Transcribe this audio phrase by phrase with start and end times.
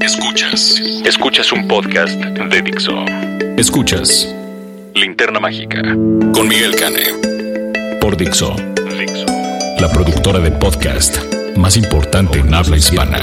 [0.00, 0.80] Escuchas.
[1.04, 3.04] Escuchas un podcast de Dixo.
[3.56, 4.34] Escuchas
[4.94, 5.82] Linterna Mágica
[6.32, 7.98] con Miguel Cane.
[8.00, 8.56] Por Dixo.
[8.98, 9.26] Dixo.
[9.80, 11.18] La productora de podcast
[11.56, 13.20] más importante en habla hispana.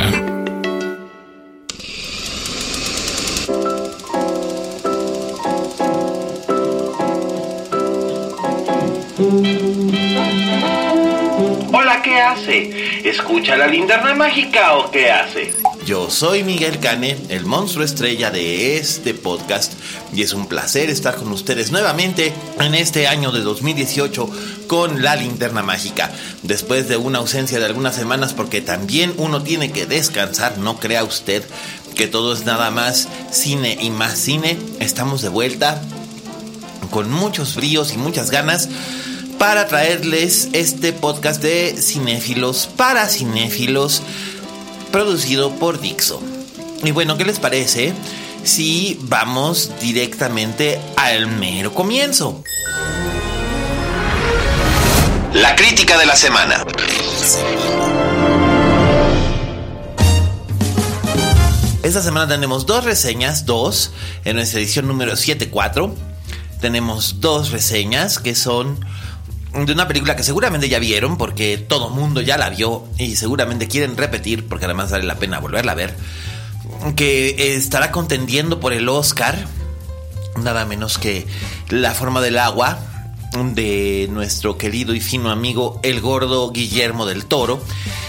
[11.74, 13.10] Hola, ¿qué hace?
[13.10, 15.54] ¿Escucha la linterna mágica o qué hace?
[15.86, 19.74] Yo soy Miguel Cane, el monstruo estrella de este podcast,
[20.14, 24.30] y es un placer estar con ustedes nuevamente en este año de 2018
[24.68, 26.12] con la linterna mágica.
[26.44, 31.04] Después de una ausencia de algunas semanas, porque también uno tiene que descansar, no crea
[31.04, 31.44] usted
[31.96, 34.60] que todo es nada más cine y más cine.
[34.80, 35.82] Estamos de vuelta
[36.92, 38.70] con muchos bríos y muchas ganas
[39.40, 44.04] para traerles este podcast de cinéfilos para cinéfilos
[44.92, 46.22] producido por Dixo.
[46.84, 47.94] Y bueno, ¿qué les parece
[48.44, 52.44] si vamos directamente al mero comienzo?
[55.34, 56.66] La crítica de la semana.
[61.84, 63.92] Esta semana tenemos dos reseñas, dos,
[64.24, 65.96] en nuestra edición número 74.
[66.60, 68.86] Tenemos dos reseñas que son
[69.54, 73.68] de una película que seguramente ya vieron porque todo mundo ya la vio y seguramente
[73.68, 75.96] quieren repetir porque además vale la pena volverla a ver.
[76.96, 79.38] Que estará contendiendo por el Oscar
[80.38, 81.28] nada menos que
[81.70, 82.80] La forma del agua
[83.34, 87.62] de nuestro querido y fino amigo el gordo Guillermo del Toro.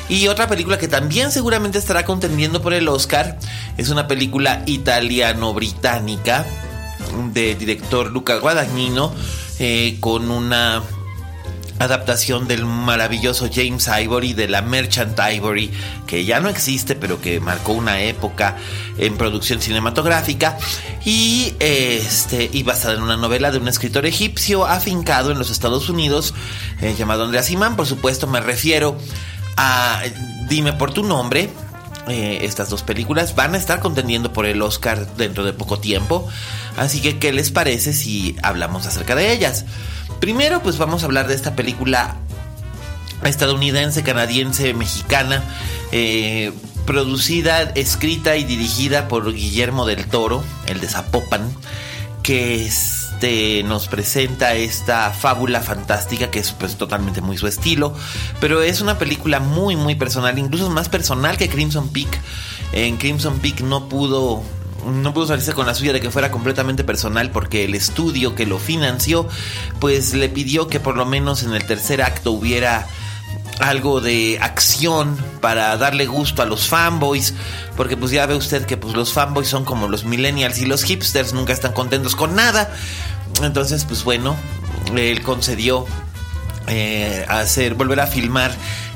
[0.08, 3.38] Y otra película que también seguramente estará contendiendo por el Oscar
[3.76, 6.44] es una película italiano-británica
[7.32, 9.12] de director Luca Guadagnino
[9.58, 10.82] eh, con una
[11.78, 15.70] adaptación del maravilloso James Ivory de la Merchant Ivory,
[16.06, 18.56] que ya no existe, pero que marcó una época
[18.98, 20.58] en producción cinematográfica
[21.04, 25.88] y este y basada en una novela de un escritor egipcio afincado en los Estados
[25.88, 26.34] Unidos
[26.80, 27.76] eh, llamado Andreas Simán.
[27.76, 28.96] Por supuesto, me refiero
[29.56, 30.02] a
[30.48, 31.50] Dime por tu nombre.
[32.08, 36.28] Eh, estas dos películas van a estar contendiendo por el Oscar dentro de poco tiempo.
[36.76, 39.64] Así que, ¿qué les parece si hablamos acerca de ellas?
[40.22, 42.14] Primero, pues vamos a hablar de esta película
[43.24, 45.42] estadounidense, canadiense, mexicana,
[45.90, 46.52] eh,
[46.86, 51.52] producida, escrita y dirigida por Guillermo del Toro, el de Zapopan,
[52.22, 57.92] que este, nos presenta esta fábula fantástica que es pues totalmente muy su estilo,
[58.40, 62.20] pero es una película muy muy personal, incluso más personal que Crimson Peak.
[62.72, 64.44] En Crimson Peak no pudo
[64.84, 68.46] no pudo salirse con la suya de que fuera completamente personal porque el estudio que
[68.46, 69.28] lo financió
[69.80, 72.86] pues le pidió que por lo menos en el tercer acto hubiera
[73.60, 77.34] algo de acción para darle gusto a los fanboys,
[77.76, 80.82] porque pues ya ve usted que pues los fanboys son como los millennials y los
[80.82, 82.74] hipsters, nunca están contentos con nada.
[83.42, 84.36] Entonces, pues bueno,
[84.94, 85.86] él concedió
[86.74, 88.50] eh, hacer, volver a filmar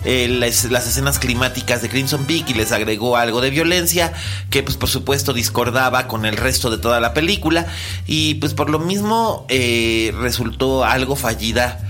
[0.07, 4.15] eh, las, escenas climáticas de Crimson Peak y les agregó algo de violencia
[4.49, 7.67] que pues por supuesto discordaba con el resto de toda la película.
[8.07, 11.81] Y pues por lo mismo eh, resultó algo fallida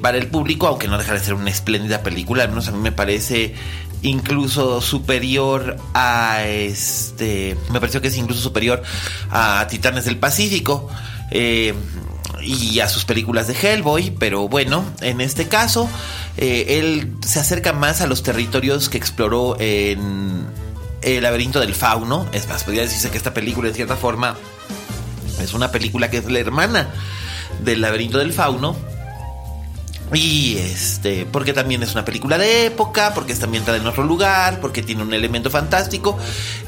[0.00, 2.78] para el público aunque no deja de ser una espléndida película al menos a mí
[2.78, 3.54] me parece
[4.00, 8.82] incluso superior a este me pareció que es incluso superior
[9.30, 10.88] a Titanes del Pacífico
[12.42, 15.88] y a sus películas de Hellboy, pero bueno, en este caso
[16.36, 20.46] eh, él se acerca más a los territorios que exploró en
[21.02, 22.26] El laberinto del fauno.
[22.32, 24.36] Es más, podría decirse que esta película en cierta forma
[25.40, 26.88] es una película que es la hermana
[27.64, 28.76] del laberinto del fauno
[30.12, 34.60] y este, porque también es una película de época, porque está ambientada en otro lugar,
[34.60, 36.18] porque tiene un elemento fantástico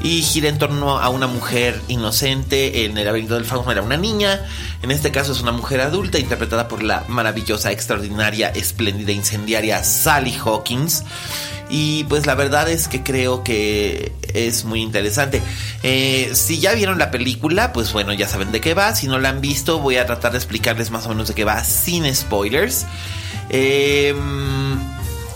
[0.01, 2.85] y gira en torno a una mujer inocente.
[2.85, 4.45] En el laberinto del fauno era una niña,
[4.81, 10.35] en este caso es una mujer adulta interpretada por la maravillosa, extraordinaria, espléndida, incendiaria Sally
[10.43, 11.03] Hawkins.
[11.69, 15.41] Y pues la verdad es que creo que es muy interesante.
[15.81, 18.93] Eh, si ya vieron la película, pues bueno, ya saben de qué va.
[18.93, 21.43] Si no la han visto, voy a tratar de explicarles más o menos de qué
[21.43, 22.85] va sin spoilers.
[23.49, 24.79] Em,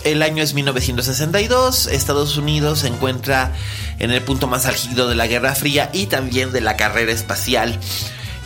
[0.02, 3.52] El año es 1962, Estados Unidos se encuentra
[3.98, 7.78] en el punto más álgido de la Guerra Fría y también de la carrera espacial.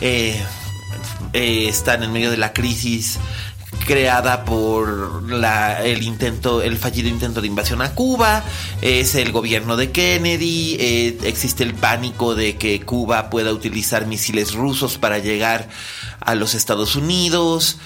[0.01, 0.37] Eh,
[1.31, 3.19] eh, están en medio de la crisis
[3.85, 5.23] creada por
[5.83, 8.43] el intento, el fallido intento de invasión a Cuba,
[8.81, 14.53] es el gobierno de Kennedy, eh, existe el pánico de que Cuba pueda utilizar misiles
[14.53, 15.69] rusos para llegar
[16.19, 17.77] a los Estados Unidos.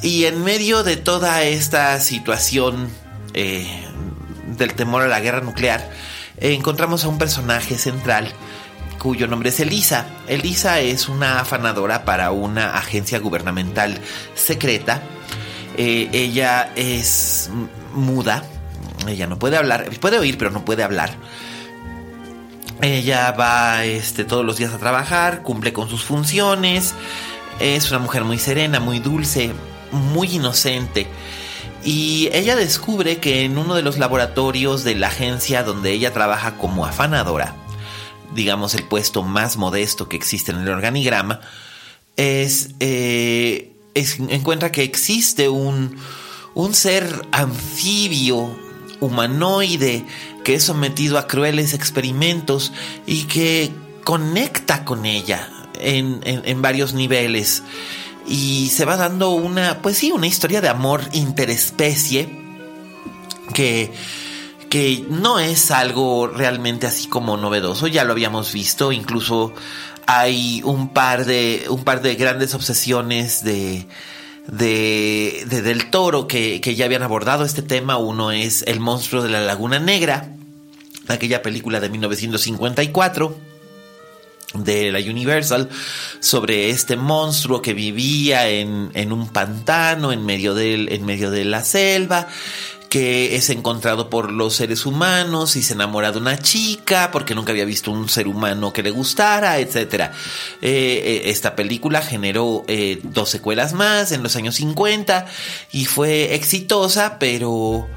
[0.00, 2.88] Y en medio de toda esta situación
[3.34, 3.84] eh,
[4.56, 5.90] del temor a la guerra nuclear,
[6.38, 8.32] encontramos a un personaje central
[9.02, 10.06] cuyo nombre es Elisa.
[10.28, 13.98] Elisa es una afanadora para una agencia gubernamental
[14.36, 15.02] secreta.
[15.76, 17.50] Eh, ella es
[17.94, 18.44] muda.
[19.08, 19.90] Ella no puede hablar.
[19.98, 21.10] Puede oír, pero no puede hablar.
[22.80, 26.94] Ella va este, todos los días a trabajar, cumple con sus funciones.
[27.58, 29.52] Es una mujer muy serena, muy dulce,
[29.92, 31.06] muy inocente.
[31.84, 36.56] Y ella descubre que en uno de los laboratorios de la agencia donde ella trabaja
[36.56, 37.56] como afanadora,
[38.34, 41.40] digamos el puesto más modesto que existe en el organigrama,
[42.16, 45.96] es, eh, encuentra que existe un,
[46.54, 48.56] un ser anfibio,
[49.00, 50.04] humanoide,
[50.44, 52.72] que es sometido a crueles experimentos
[53.06, 53.72] y que
[54.04, 55.48] conecta con ella
[55.80, 57.64] en, en varios niveles
[58.26, 62.28] y se va dando una, pues sí, una historia de amor interespecie
[63.52, 63.92] que,
[64.70, 69.52] que no es algo realmente así como novedoso, ya lo habíamos visto, incluso
[70.06, 73.86] hay un par de, un par de grandes obsesiones de,
[74.46, 79.22] de, de del toro que, que ya habían abordado este tema, uno es El monstruo
[79.22, 80.34] de la Laguna Negra,
[81.08, 83.51] aquella película de 1954
[84.54, 85.68] de la Universal
[86.20, 91.44] sobre este monstruo que vivía en, en un pantano en medio, del, en medio de
[91.44, 92.28] la selva
[92.92, 97.52] que es encontrado por los seres humanos y se enamora de una chica porque nunca
[97.52, 99.74] había visto un ser humano que le gustara, etc.
[99.74, 100.10] Eh,
[100.60, 105.24] eh, esta película generó eh, dos secuelas más en los años 50
[105.72, 107.88] y fue exitosa, pero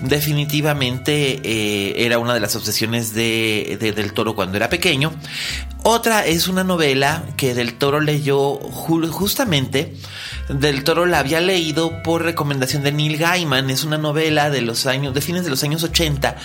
[0.00, 5.12] definitivamente eh, era una de las obsesiones de, Del Toro cuando era pequeño.
[5.82, 9.94] Otra es una novela que Del Toro leyó justamente.
[10.48, 13.70] Del Toro la había leído por recomendación de Neil Gaiman.
[13.70, 16.36] Es una novela de los años, de fines de los años 80,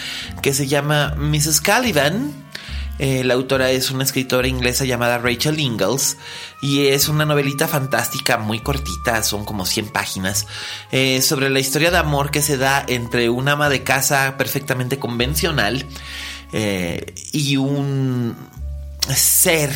[0.41, 1.61] que se llama Mrs.
[1.61, 2.48] Caliban
[2.99, 6.17] eh, la autora es una escritora inglesa llamada Rachel Ingalls
[6.61, 10.45] y es una novelita fantástica muy cortita, son como 100 páginas,
[10.91, 14.99] eh, sobre la historia de amor que se da entre un ama de casa perfectamente
[14.99, 15.85] convencional
[16.51, 18.35] eh, y un
[19.15, 19.71] ser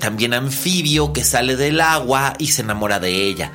[0.00, 3.52] también anfibio que sale del agua y se enamora de ella.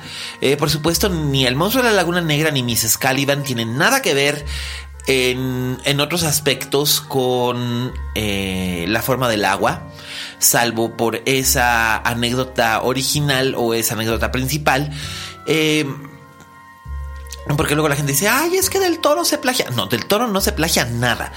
[0.56, 2.98] por supuesto, ni el monstruo de la Laguna Negra ni Mrs.
[2.98, 4.44] Caliban tienen nada que ver
[5.08, 9.88] en, otros aspectos con eh, la forma del agua,
[10.38, 14.90] salvo por esa anécdota original o esa anécdota principal.
[15.46, 15.86] Eh,
[17.56, 19.70] porque luego la gente dice, ay, es que del toro se plagia.
[19.70, 21.32] No, del toro no se plagia nada.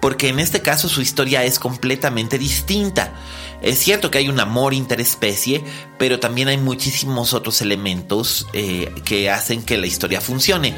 [0.00, 3.12] Porque en este caso su historia es completamente distinta.
[3.62, 5.62] Es cierto que hay un amor interespecie,
[5.98, 10.74] pero también hay muchísimos otros elementos eh, que hacen que la historia funcione.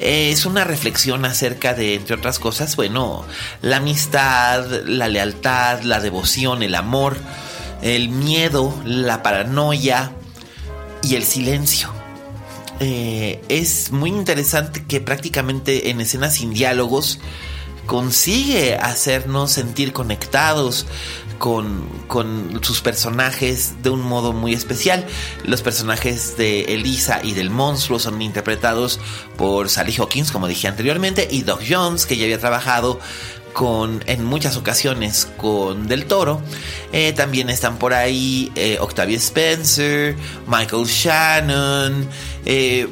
[0.00, 3.24] es una reflexión acerca de, entre otras cosas, bueno,
[3.60, 7.16] la amistad, la lealtad, la devoción, el amor,
[7.82, 10.12] el miedo, la paranoia
[11.02, 11.92] y el silencio.
[12.80, 17.18] Eh, es muy interesante que prácticamente en escenas sin diálogos
[17.86, 20.86] consigue hacernos sentir conectados
[21.38, 25.06] con, con, sus personajes de un modo muy especial.
[25.44, 29.00] Los personajes de Elisa y del monstruo son interpretados
[29.36, 32.98] por Sally Hawkins, como dije anteriormente, y Doc Jones, que ya había trabajado
[33.52, 36.40] con, en muchas ocasiones con Del Toro.
[36.92, 40.14] Eh, también están por ahí eh, Octavia Spencer,
[40.46, 42.08] Michael Shannon.
[42.44, 42.86] Eh,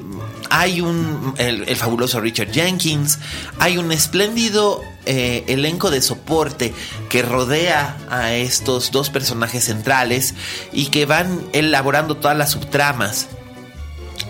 [0.50, 3.18] hay un, el, fabuloso Richard Jenkins.
[3.58, 6.74] Hay un espléndido elenco de soporte
[7.08, 10.34] que rodea a estos dos personajes centrales
[10.72, 13.28] y que van elaborando todas las subtramas.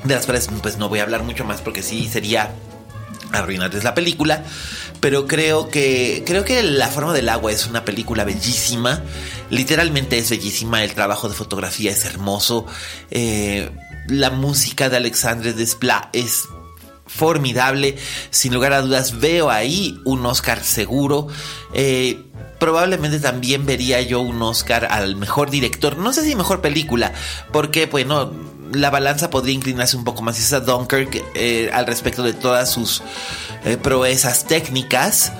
[0.04, 2.54] De las cuales pues no voy a hablar mucho más porque sí sería
[3.32, 4.44] arruinarles la película
[5.00, 9.02] pero creo que creo que La forma del agua es una película bellísima,
[9.50, 12.66] literalmente es bellísima, el trabajo de fotografía es hermoso,
[13.10, 13.70] eh,
[14.08, 16.48] la música de Alexandre Desplat es
[17.06, 17.96] formidable,
[18.30, 21.28] sin lugar a dudas veo ahí un Oscar seguro.
[21.72, 22.24] Eh,
[22.58, 27.12] probablemente también vería yo un Oscar al mejor director, no sé si mejor película,
[27.52, 28.32] porque bueno,
[28.72, 33.02] la balanza podría inclinarse un poco más hacia Dunkirk eh, al respecto de todas sus
[33.64, 35.32] eh, proezas técnicas.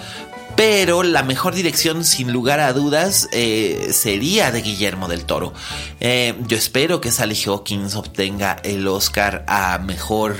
[0.56, 5.52] Pero la mejor dirección, sin lugar a dudas, eh, sería de Guillermo del Toro.
[6.00, 10.36] yo espero que Sally Hawkins obtenga el Oscar a mejor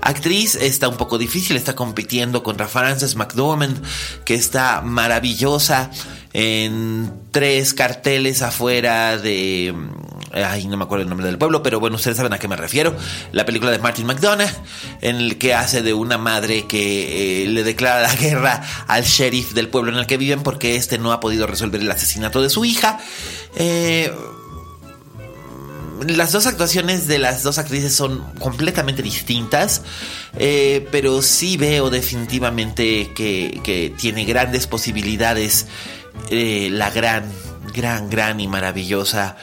[0.00, 0.56] actriz.
[0.56, 3.82] Está un poco difícil, está compitiendo contra Frances McDormand,
[4.24, 5.90] que está maravillosa
[6.32, 9.74] en tres carteles afuera de
[10.32, 12.56] ay, no me acuerdo el nombre del pueblo, pero bueno, ustedes saben a qué me
[12.56, 12.96] refiero.
[13.32, 14.50] La película de Martin McDonough,
[15.00, 19.52] en el que hace de una madre que eh, le declara la guerra al sheriff
[19.52, 22.50] del pueblo en el que viven porque este no ha podido resolver el asesinato de
[22.50, 22.98] su hija.
[23.56, 24.12] Eh,
[26.08, 29.82] las dos actuaciones de las dos actrices son completamente distintas,
[30.36, 35.66] eh, pero sí veo definitivamente que, que tiene grandes posibilidades
[36.30, 37.30] la gran,
[37.74, 39.36] gran, gran y maravillosa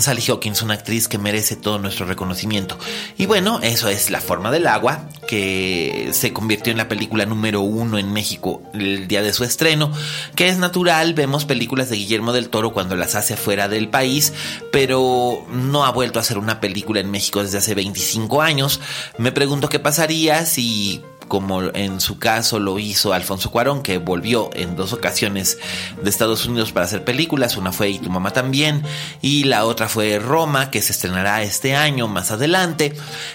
[0.00, 2.78] Sally Hawkins, una actriz que merece todo nuestro reconocimiento.
[3.16, 7.62] Y bueno, eso es La forma del agua, que se convirtió en la película número
[7.62, 9.90] uno en México el día de su estreno,
[10.34, 14.32] que es natural, vemos películas de Guillermo del Toro cuando las hace fuera del país,
[14.72, 18.80] pero no ha vuelto a hacer una película en México desde hace 25 años.
[19.16, 24.50] Me pregunto qué pasaría si como en su caso lo hizo Alfonso Cuarón, que volvió
[24.54, 25.58] en dos ocasiones
[26.02, 27.56] de Estados Unidos para hacer películas.
[27.56, 28.82] Una fue Y tu mamá también,
[29.22, 32.94] y la otra fue Roma, que se estrenará este año más adelante.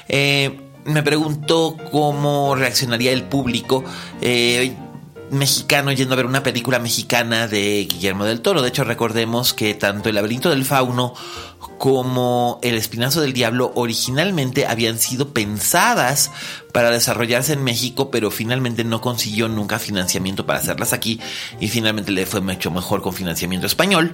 [0.10, 3.84] Eh, me preguntó cómo reaccionaría el público.
[4.22, 4.76] Eh,
[5.34, 8.62] mexicano yendo a ver una película mexicana de Guillermo del Toro.
[8.62, 11.14] De hecho, recordemos que tanto El laberinto del fauno
[11.77, 16.32] como El Espinazo del Diablo originalmente habían sido pensadas
[16.72, 21.20] para desarrollarse en México, pero finalmente no consiguió nunca financiamiento para hacerlas aquí
[21.60, 24.13] y finalmente le fue mucho mejor con financiamiento español.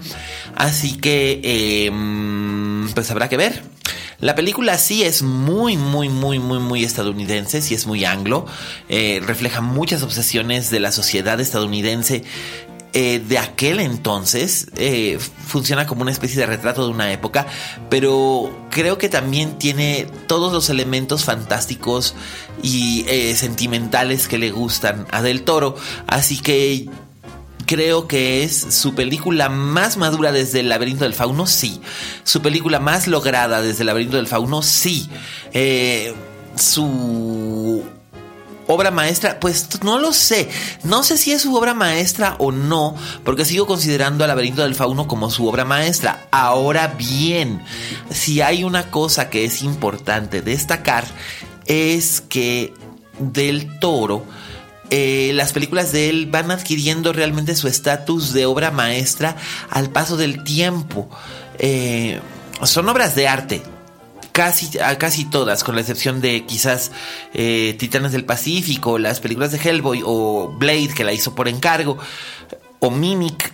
[0.56, 3.64] Así que, em, pues habrá que ver.
[4.20, 8.46] La película sí es muy, muy, muy, muy, muy estadounidense, sí es muy anglo,
[8.90, 12.26] eh, refleja muchas obsesiones de la sociedad estadounidense
[12.92, 17.46] eh, de aquel entonces eh, funciona como una especie de retrato de una época,
[17.88, 22.16] pero creo que también tiene todos los elementos fantásticos
[22.64, 25.76] y eh, sentimentales que le gustan a Del Toro,
[26.08, 26.90] así que
[27.68, 31.82] creo que es su película más madura desde el laberinto del fauno, sí.
[32.24, 35.08] Su película más lograda desde el laberinto del fauno, sí.
[36.56, 36.88] su
[38.70, 40.48] obra maestra, pues no lo sé.
[40.84, 44.76] No sé si es su obra maestra o no, porque sigo considerando al laberinto del
[44.76, 46.28] fauno como su obra maestra.
[46.32, 47.64] Ahora bien,
[48.12, 51.06] si hay una cosa que es importante destacar,
[51.66, 52.74] es que
[53.18, 54.24] del toro,
[54.92, 59.36] eh, las películas de él van adquiriendo realmente su estatus de obra maestra
[59.72, 61.10] al paso del tiempo.
[61.58, 62.20] Eh,
[62.64, 63.64] son obras de arte,
[64.32, 66.92] casi, casi todas, con la excepción de quizás
[67.34, 71.98] eh, Titanes del Pacífico, las películas de Hellboy o Blade, que la hizo por encargo,
[72.80, 73.54] o Mimic.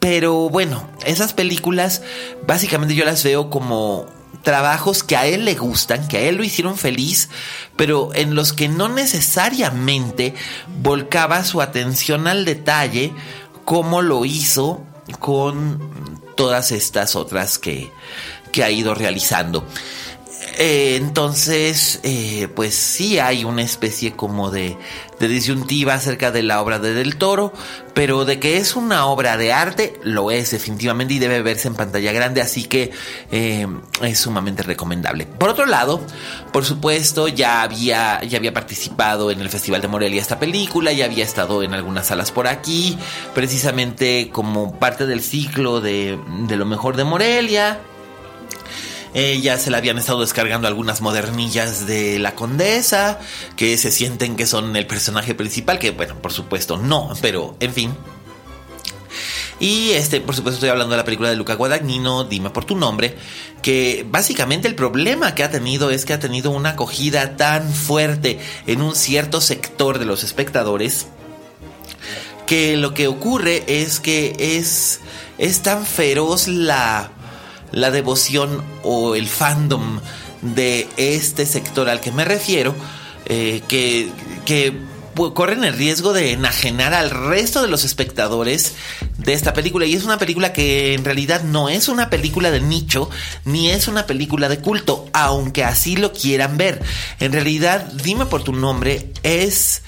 [0.00, 2.02] Pero bueno, esas películas
[2.46, 4.06] básicamente yo las veo como
[4.42, 7.30] trabajos que a él le gustan, que a él lo hicieron feliz,
[7.76, 10.34] pero en los que no necesariamente
[10.82, 13.12] volcaba su atención al detalle
[13.64, 14.84] como lo hizo
[15.18, 17.90] con todas estas otras que,
[18.52, 19.66] que ha ido realizando.
[20.56, 24.76] Eh, entonces, eh, pues sí hay una especie como de,
[25.18, 27.52] disyuntiva acerca de la obra de Del Toro,
[27.94, 31.74] pero de que es una obra de arte, lo es definitivamente y debe verse en
[31.74, 32.92] pantalla grande, así que
[33.32, 33.66] eh,
[34.02, 35.26] es sumamente recomendable.
[35.26, 36.00] Por otro lado,
[36.52, 41.06] por supuesto, ya había, ya había participado en el Festival de Morelia esta película, ya
[41.06, 42.98] había estado en algunas salas por aquí,
[43.34, 47.80] precisamente como parte del ciclo de, de lo mejor de Morelia.
[49.14, 53.20] Eh, ya se la habían estado descargando algunas modernillas de la condesa,
[53.56, 57.72] que se sienten que son el personaje principal, que bueno, por supuesto no, pero en
[57.72, 57.96] fin.
[59.60, 62.74] Y este, por supuesto, estoy hablando de la película de Luca Guadagnino, Dime por tu
[62.76, 63.16] nombre,
[63.62, 68.40] que básicamente el problema que ha tenido es que ha tenido una acogida tan fuerte
[68.66, 71.06] en un cierto sector de los espectadores
[72.46, 75.00] que lo que ocurre es que es,
[75.38, 77.10] es tan feroz la,
[77.74, 80.00] la devoción o el fandom
[80.42, 82.74] de este sector al que me refiero,
[83.26, 84.10] eh, que,
[84.44, 84.72] que
[85.34, 88.74] corren el riesgo de enajenar al resto de los espectadores
[89.18, 89.86] de esta película.
[89.86, 93.10] Y es una película que en realidad no es una película de nicho,
[93.44, 96.82] ni es una película de culto, aunque así lo quieran ver.
[97.20, 99.82] En realidad, dime por tu nombre, es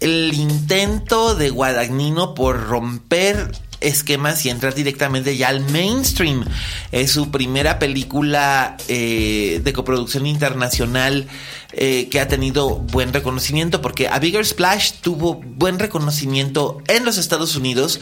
[0.00, 3.52] el intento de Guadagnino por romper
[3.82, 6.44] esquemas y entrar directamente ya al mainstream.
[6.90, 11.26] Es su primera película eh, de coproducción internacional
[11.74, 17.16] eh, que ha tenido buen reconocimiento, porque A Bigger Splash tuvo buen reconocimiento en los
[17.16, 18.00] Estados Unidos,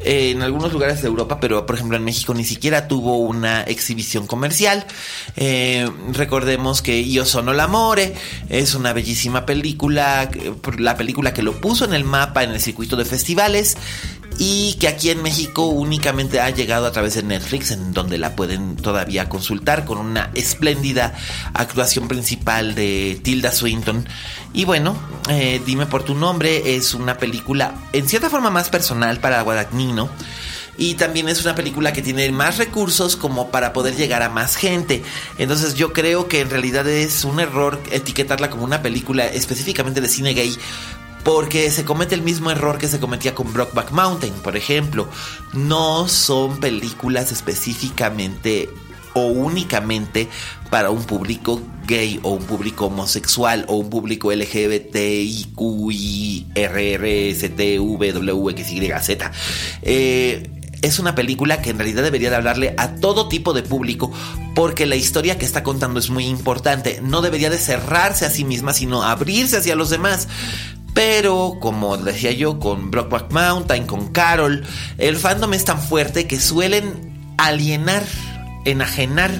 [0.00, 3.62] eh, en algunos lugares de Europa, pero por ejemplo en México ni siquiera tuvo una
[3.62, 4.86] exhibición comercial.
[6.12, 8.14] recordemos que Io sono l'amore
[8.48, 10.30] es una bellísima película,
[10.78, 13.76] la película que lo puso en el mapa en el circuito de festivales
[14.42, 18.36] y que aquí en México únicamente ha llegado a través de Netflix, en donde la
[18.36, 21.12] pueden todavía consultar con una espléndida
[21.52, 24.08] actuación principal de Tilda Swinton.
[24.54, 24.96] Y bueno,
[25.28, 30.08] eh, Dime por tu nombre es una película en cierta forma más personal para Guadagnino.
[30.78, 34.56] Y también es una película que tiene más recursos como para poder llegar a más
[34.56, 35.02] gente.
[35.36, 40.08] Entonces yo creo que en realidad es un error etiquetarla como una película específicamente de
[40.08, 40.56] cine gay
[41.24, 45.08] porque se comete el mismo error que se cometía con Brockback Mountain, por ejemplo.
[45.52, 48.68] No son películas específicamente
[49.14, 50.28] o únicamente
[50.70, 54.86] para un público gay o un público homosexual o un público LGBTIQI,
[59.02, 59.32] Z.
[59.82, 60.50] Eh,
[60.82, 64.10] es una película que en realidad debería de hablarle a todo tipo de público
[64.54, 67.00] porque la historia que está contando es muy importante.
[67.02, 70.28] No debería de cerrarse a sí misma, sino abrirse hacia los demás.
[70.94, 74.64] Pero, como decía yo, con Brockback Mountain, con Carol,
[74.98, 78.04] el fandom es tan fuerte que suelen alienar,
[78.64, 79.30] enajenar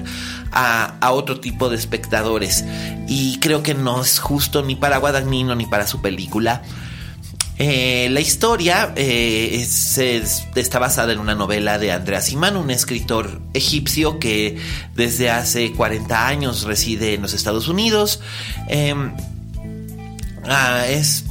[0.52, 2.64] a, otro tipo de espectadores.
[3.08, 6.62] Y creo que no es justo ni para Guadagnino ni para su película.
[7.58, 9.66] Eh, la historia eh,
[10.54, 14.56] está basada en una novela de Andrea Simán, un escritor egipcio que
[14.94, 18.20] desde hace 40 años reside en los Estados Unidos.
[18.68, 19.12] Em,
[20.48, 21.24] ah, es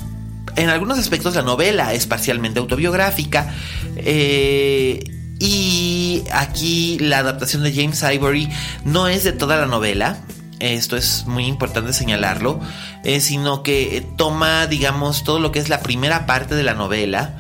[0.60, 3.54] en algunos aspectos la novela es parcialmente autobiográfica.
[3.96, 5.04] Eh,
[5.40, 8.50] y aquí la adaptación de James Ivory
[8.84, 10.18] no es de toda la novela.
[10.60, 12.60] Esto es muy importante señalarlo.
[13.06, 17.38] Eh, sino que toma, digamos, todo lo que es la primera parte de la novela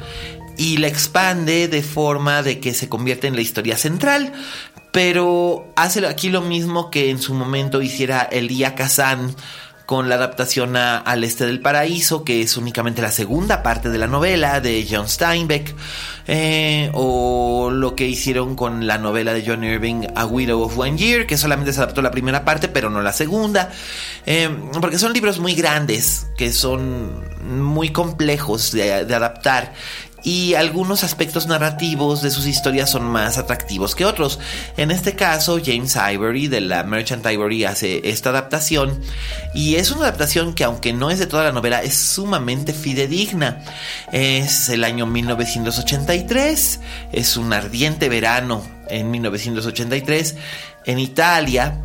[0.57, 4.31] y la expande de forma de que se convierte en la historia central.
[4.93, 9.35] Pero hace aquí lo mismo que en su momento hiciera Elia Kazan
[9.89, 13.97] con la adaptación a Al Este del Paraíso, que es únicamente la segunda parte de
[13.97, 15.73] la novela de John Steinbeck,
[16.27, 20.95] eh, o lo que hicieron con la novela de John Irving, A Widow of One
[20.95, 23.71] Year, que solamente se adaptó la primera parte, pero no la segunda,
[24.27, 24.47] eh,
[24.79, 29.73] porque son libros muy grandes, que son muy complejos de, de adaptar
[30.23, 34.39] y algunos aspectos narrativos de sus historias son más atractivos que otros.
[34.77, 38.99] En este caso, James Ivory de la Merchant Ivory hace esta adaptación
[39.53, 43.63] y es una adaptación que aunque no es de toda la novela es sumamente fidedigna.
[44.11, 46.79] Es el año 1983,
[47.11, 50.35] es un ardiente verano en 1983
[50.85, 51.79] en Italia.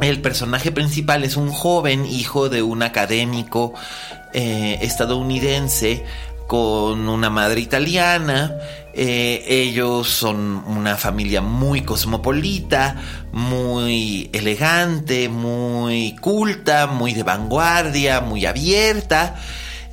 [0.00, 3.74] El personaje principal es un joven hijo de un académico
[4.32, 6.04] eh, estadounidense
[6.52, 8.58] con una madre italiana.
[8.92, 12.94] Eh, ellos son una familia muy cosmopolita,
[13.32, 19.36] muy elegante, muy culta, muy de vanguardia, muy abierta.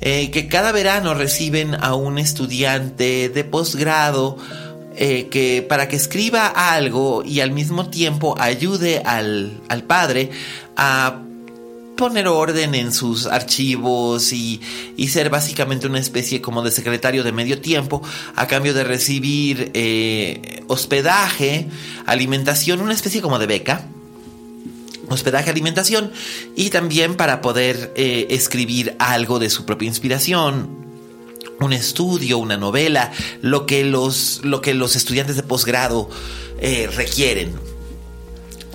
[0.02, 4.36] Eh, que cada verano reciben a un estudiante de posgrado
[4.96, 10.28] eh, que para que escriba algo y al mismo tiempo ayude al, al padre
[10.76, 11.22] a
[12.00, 14.58] poner orden en sus archivos y,
[15.06, 18.00] ser básicamente una especie como de secretario de medio tiempo
[18.36, 21.66] a cambio de recibir eh, hospedaje,
[22.06, 23.86] alimentación, una especie como de beca
[25.10, 26.10] hospedaje, alimentación
[26.56, 30.70] y también para poder eh, escribir algo de su propia inspiración,
[31.60, 36.08] un estudio, una novela, lo que los, lo que los estudiantes de posgrado
[36.60, 37.52] eh, requieren.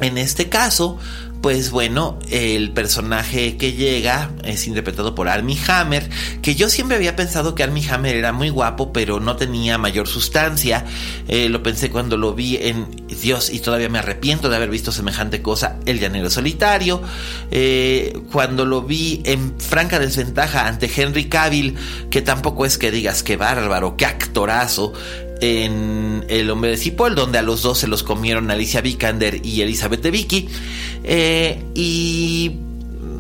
[0.01, 0.99] En este caso,
[1.45, 6.09] pues bueno, el personaje que llega es interpretado por Armie Hammer,
[6.41, 10.07] que yo siempre había pensado que Armie Hammer era muy guapo, pero no tenía mayor
[10.07, 10.85] sustancia.
[11.27, 12.87] Eh, lo pensé cuando lo vi en
[13.21, 17.03] Dios y todavía me arrepiento de haber visto semejante cosa, El Llanero Solitario.
[17.51, 21.75] Eh, cuando lo vi en franca desventaja ante Henry Cavill,
[22.09, 24.93] que tampoco es que digas que bárbaro, qué actorazo
[25.41, 29.61] en El hombre de Cipoll, donde a los dos se los comieron Alicia Vikander y
[29.61, 30.47] Elizabeth de Vicky.
[31.03, 32.57] Eh, y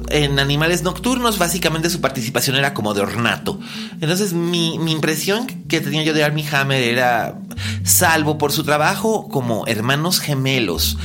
[0.09, 3.59] en Animales Nocturnos, básicamente su participación era como de ornato.
[4.01, 7.39] Entonces, mi, impresión que tenía yo de Armie Hammer era,
[7.83, 10.97] salvo por su trabajo como hermanos gemelos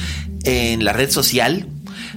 [0.45, 1.67] en la red social,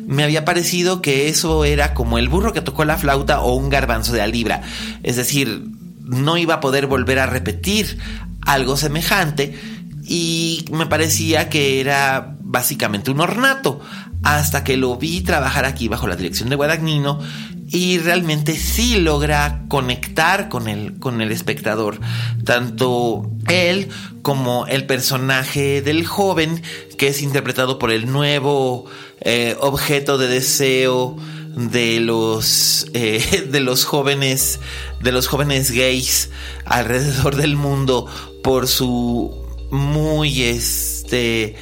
[0.05, 3.69] me había parecido que eso era como el burro que tocó la flauta o un
[3.69, 4.61] garbanzo de la libra.
[5.03, 5.65] Es decir,
[6.01, 7.97] no iba a poder volver a repetir
[8.45, 9.59] algo semejante
[10.05, 13.79] y me parecía que era básicamente un ornato
[14.23, 17.19] hasta que lo vi trabajar aquí bajo la dirección de Guadagnino
[17.67, 21.99] y realmente sí logra conectar con el, con el espectador,
[22.45, 23.89] tanto él
[24.21, 26.61] como el personaje del joven
[26.97, 28.85] que es interpretado por el nuevo
[29.21, 31.17] eh, objeto de deseo
[31.55, 34.59] de los eh, de los jóvenes
[35.01, 36.29] de los jóvenes gays
[36.65, 38.07] alrededor del mundo
[38.43, 39.33] por su
[39.71, 41.55] muy este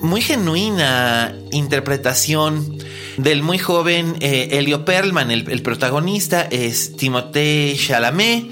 [0.00, 2.78] muy genuina interpretación
[3.18, 8.46] del muy joven eh, Elio Perlman, el, protagonista es Timothée Chalamet.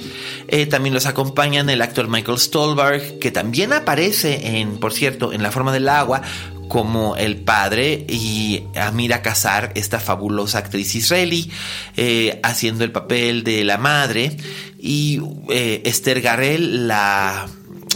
[0.48, 5.42] Eh, también los acompañan el actor Michael Stolberg, que también aparece en, por cierto, en
[5.44, 6.22] La forma del agua
[6.68, 11.50] como el padre y Amira Kazar, esta fabulosa actriz israelí,
[11.96, 14.36] eh, haciendo el papel de la madre.
[14.78, 17.48] Y Esther Garel, la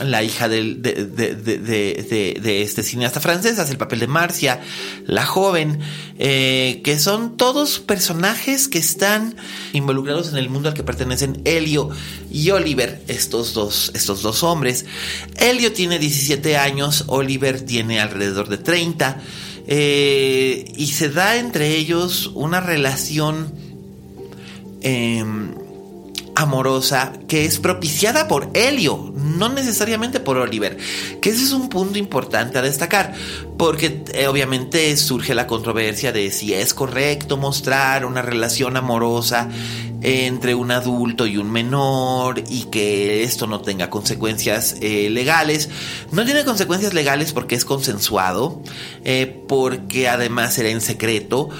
[0.04, 4.60] la hija de, de, este cineasta francés, hace el papel de Marcia,
[5.06, 5.80] la joven,
[6.18, 9.36] eh, que son todos personajes que están
[9.72, 11.90] involucrados en el mundo al que pertenecen Helio
[12.30, 14.86] y Oliver, estos dos, estos dos hombres.
[15.36, 19.20] Helio tiene 17 años, Oliver tiene alrededor de 30,
[19.66, 23.52] eh, y se da entre ellos una relación...
[24.82, 25.54] Em,
[26.40, 30.78] amorosa que es propiciada por Helio, no necesariamente por Oliver.
[31.20, 33.14] Que ese es un punto importante a destacar,
[33.58, 39.48] porque eh, obviamente surge la controversia de si es correcto mostrar una relación amorosa
[40.02, 45.68] entre un adulto y un menor y que esto no tenga consecuencias eh, legales.
[46.10, 48.62] No tiene consecuencias legales porque es consensuado,
[49.04, 51.50] eh, porque además era en secreto,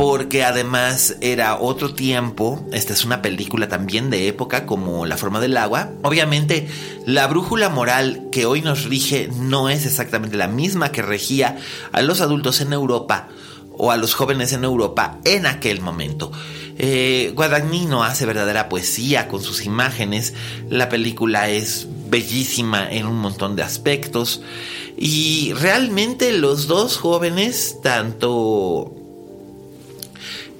[0.00, 5.40] porque además era otro tiempo, esta es una película también de época como La forma
[5.40, 6.68] del agua, obviamente
[7.04, 11.58] la brújula moral que hoy nos rige no es exactamente la misma que regía
[11.92, 13.28] a los adultos en Europa
[13.76, 16.32] o a los jóvenes en Europa en aquel momento.
[16.78, 20.32] Eh, Guadagnino hace verdadera poesía con sus imágenes,
[20.70, 24.40] la película es bellísima en un montón de aspectos.
[24.96, 28.99] Y realmente los dos jóvenes, tanto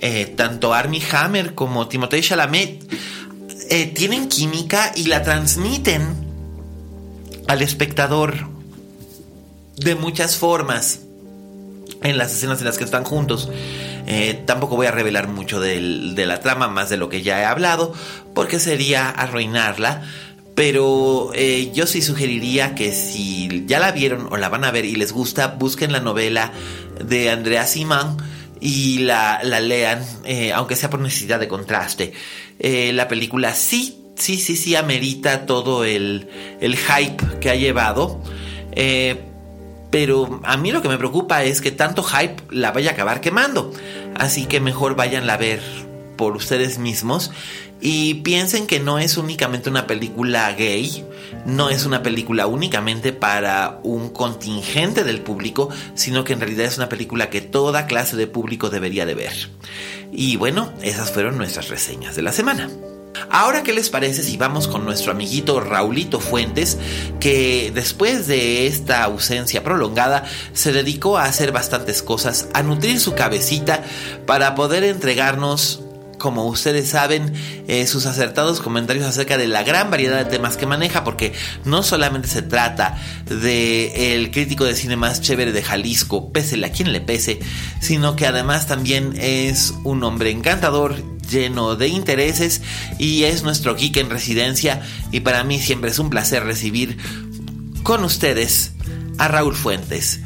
[0.02, 2.90] eh, tanto Armie Hammer como Timothée Chalamet
[3.68, 6.02] eh, tienen química y la transmiten
[7.48, 8.48] al espectador
[9.76, 11.00] de muchas formas
[12.02, 13.50] en las escenas en las que están juntos.
[14.06, 17.44] Eh, tampoco voy a revelar mucho de la trama, más de lo que ya he
[17.44, 17.92] hablado,
[18.34, 20.02] porque sería arruinarla.
[20.54, 21.32] Pero
[21.72, 25.12] yo sí sugeriría que si ya la vieron o la van a ver y les
[25.12, 26.52] gusta, busquen la novela
[27.02, 28.18] de Andrea Simán
[28.60, 32.12] y la, lean, eh, aunque sea por necesidad de contraste.
[32.58, 36.28] Eh, la película sí, sí, sí, sí amerita todo el,
[36.60, 38.22] el hype que ha llevado.
[38.72, 39.16] Eh,
[39.90, 43.20] pero a mí lo que me preocupa es que tanto hype la vaya a acabar
[43.20, 43.72] quemando.
[44.14, 45.60] Así que mejor váyanla a ver
[46.20, 47.30] por ustedes mismos
[47.80, 51.02] y piensen que no es únicamente una película gay,
[51.46, 56.76] no es una película únicamente para un contingente del público, sino que en realidad es
[56.76, 59.32] una película que toda clase de público debería de ver.
[60.12, 62.68] Y bueno, esas fueron nuestras reseñas de la semana.
[63.30, 66.76] Ahora, ¿qué les parece si vamos con nuestro amiguito Raulito Fuentes,
[67.18, 73.14] que después de esta ausencia prolongada se dedicó a hacer bastantes cosas, a nutrir su
[73.14, 73.82] cabecita
[74.26, 75.80] para poder entregarnos
[76.20, 77.32] como ustedes saben,
[77.66, 81.32] eh, sus acertados comentarios acerca de la gran variedad de temas que maneja, porque
[81.64, 86.70] no solamente se trata de el crítico de cine más chévere de Jalisco, pese a
[86.70, 87.40] quien le pese,
[87.80, 90.94] sino que además también es un hombre encantador,
[91.28, 92.60] lleno de intereses
[92.98, 96.98] y es nuestro geek en residencia y para mí siempre es un placer recibir
[97.82, 98.72] con ustedes
[99.18, 100.20] a Raúl Fuentes.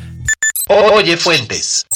[0.68, 1.87] Oye Fuentes.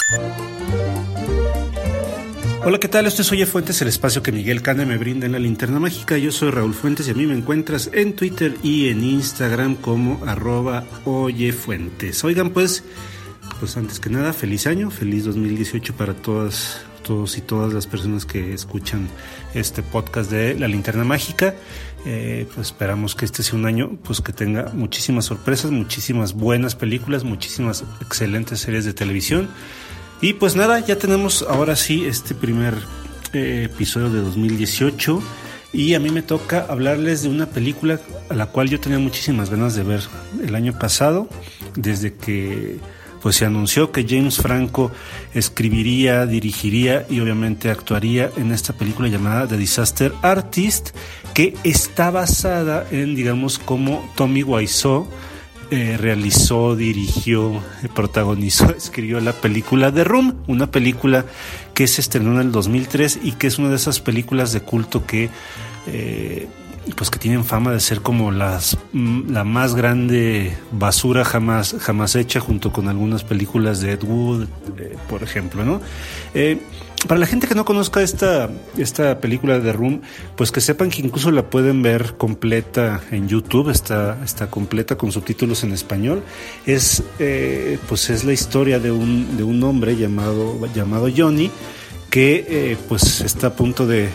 [2.69, 3.07] Hola, ¿qué tal?
[3.07, 6.19] Este es Oye Fuentes, el espacio que Miguel Cane me brinda en la linterna mágica.
[6.19, 10.23] Yo soy Raúl Fuentes y a mí me encuentras en Twitter y en Instagram como
[10.27, 12.23] arroba Oye Fuentes.
[12.25, 12.85] Oigan, pues,
[13.59, 18.27] pues antes que nada, feliz año, feliz 2018 para todas, todos y todas las personas
[18.27, 19.09] que escuchan
[19.55, 21.55] este podcast de La Linterna Mágica.
[22.05, 26.75] Eh, pues esperamos que este sea un año pues que tenga muchísimas sorpresas, muchísimas buenas
[26.75, 29.49] películas, muchísimas excelentes series de televisión
[30.21, 32.75] y pues nada, ya tenemos ahora sí este primer
[33.33, 35.23] eh, episodio de 2018
[35.73, 38.01] y a mí me toca hablarles de una película
[38.31, 40.01] a la cual yo tenía muchísimas ganas de ver
[40.43, 41.29] el año pasado,
[41.77, 42.79] desde que
[43.21, 44.93] pues se anunció que James Franco
[45.35, 50.91] escribiría, dirigiría y obviamente actuaría en esta película llamada The Disaster Artist,
[51.35, 55.09] que está basada en, digamos, cómo Tommy Wiseau
[55.71, 57.63] eh, realizó, dirigió,
[57.95, 61.27] protagonizó, escribió la película The Room, una película
[61.75, 65.05] que se estrenó en el 2003 y que es una de esas películas de culto
[65.05, 65.29] que
[65.87, 66.49] eh,
[66.96, 72.14] pues que tienen fama de ser como las mm, la más grande basura jamás jamás
[72.16, 74.46] hecha junto con algunas películas de Ed Wood
[75.09, 75.81] por ejemplo no
[76.35, 76.59] eh,
[77.07, 80.01] para la gente que no conozca esta, esta película de Room,
[80.37, 85.12] pues que sepan que incluso la pueden ver completa en YouTube, está, está completa con
[85.12, 86.24] subtítulos en español.
[86.66, 91.53] Es, eh, pues es la historia de un, de un hombre llamado, llamado Johnny
[92.11, 94.09] que eh, pues está a punto de,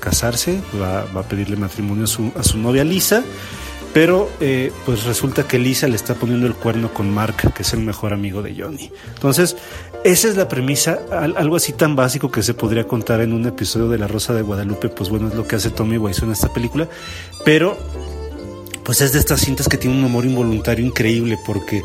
[0.00, 3.24] casarse, va, a pedirle matrimonio a su, novia Lisa
[3.92, 7.72] pero eh, pues resulta que Lisa le está poniendo el cuerno con Mark, que es
[7.72, 8.92] el mejor amigo de Johnny.
[9.14, 9.56] Entonces,
[10.04, 13.88] esa es la premisa, algo así tan básico que se podría contar en un episodio
[13.88, 16.52] de La Rosa de Guadalupe, pues bueno, es lo que hace Tommy Wiseau en esta
[16.52, 16.86] película,
[17.42, 17.78] pero
[18.84, 21.82] pues es de estas cintas que tiene un humor involuntario increíble porque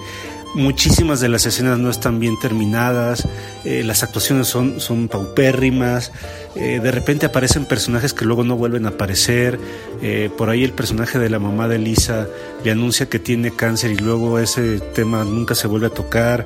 [0.54, 3.26] Muchísimas de las escenas no están bien terminadas,
[3.64, 6.12] eh, las actuaciones son, paupérrimas,
[6.56, 9.58] eh, de repente aparecen personajes que luego no vuelven a aparecer,
[10.02, 12.28] eh, por ahí el personaje de la mamá de Lisa
[12.66, 16.46] le anuncia que tiene cáncer y luego ese tema nunca se vuelve a tocar,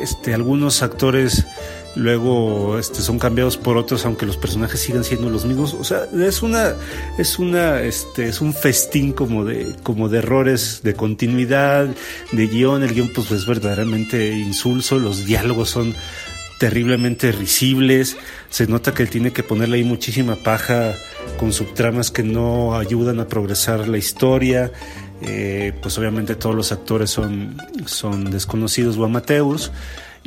[0.00, 1.44] este, algunos actores
[1.96, 5.74] luego este, son cambiados por otros aunque los personajes sigan siendo los mismos.
[5.74, 6.74] O sea es una
[7.18, 11.88] es una este es un festín como de como de errores de continuidad
[12.32, 12.82] de guion.
[12.82, 15.94] El guion pues es verdaderamente insulso los diálogos son
[16.58, 18.16] terriblemente risibles.
[18.50, 20.94] Se nota que él tiene que ponerle ahí muchísima paja
[21.38, 24.70] con subtramas que no ayudan a progresar la historia.
[25.22, 27.56] Eh, pues obviamente todos los actores son
[27.86, 29.72] son desconocidos o amateurs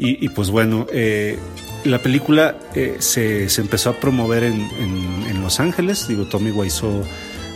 [0.01, 1.38] y, pues bueno, eh,
[1.83, 6.07] la película eh, se, se, empezó a promover en, en, Los Ángeles.
[6.07, 7.03] Digo, Tommy Wiseau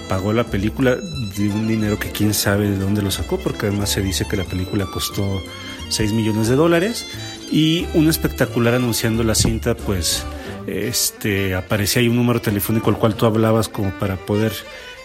[0.09, 3.91] pagó la película de un dinero que quién sabe de dónde lo sacó, porque además
[3.91, 5.41] se dice que la película costó
[5.87, 7.07] 6 millones de dólares.
[7.49, 10.25] Y un espectacular anunciando la cinta, pues
[10.67, 14.53] este, aparecía ahí un número telefónico al cual tú hablabas como para poder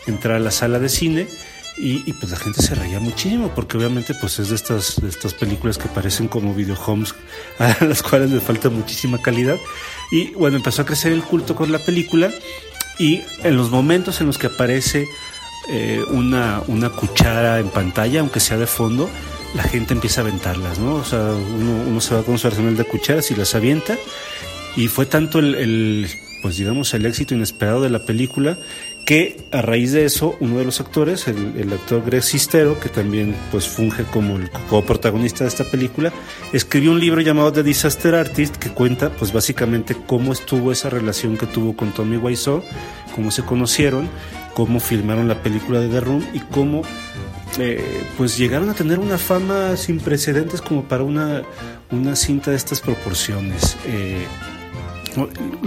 [0.06, 1.28] entrar a la sala de cine
[1.80, 5.34] y, pues la gente se reía muchísimo porque obviamente pues es de estas, de estas
[5.34, 7.14] películas que parecen como videohomes
[7.58, 9.56] a las cuales le falta muchísima calidad.
[10.10, 12.30] Y bueno, empezó a crecer el culto con la película
[12.98, 15.06] y en los momentos en los que aparece
[15.70, 19.08] eh, una, una cuchara en pantalla, aunque sea de fondo,
[19.54, 20.96] la gente empieza a aventarlas, ¿no?
[20.96, 23.96] O sea, uno, uno se va con su arsenal de cucharas y las avienta.
[24.76, 26.08] Y fue tanto el, el
[26.42, 28.58] pues digamos, el éxito inesperado de la película
[29.08, 33.34] que a raíz de eso uno de los actores, el, actor Greg Sistero, que también
[33.50, 36.12] pues funge como el coprotagonista de esta película,
[36.52, 41.38] escribió un libro llamado The Disaster Artist que cuenta pues básicamente cómo estuvo esa relación
[41.38, 42.62] que tuvo con Tommy Wiseau,
[43.14, 44.10] cómo se conocieron,
[44.52, 46.82] cómo filmaron la película de The Room y cómo
[47.58, 51.44] eh, pues llegaron a tener una fama sin precedentes como para una,
[51.90, 53.74] una cinta de estas proporciones.
[53.86, 54.26] Eh,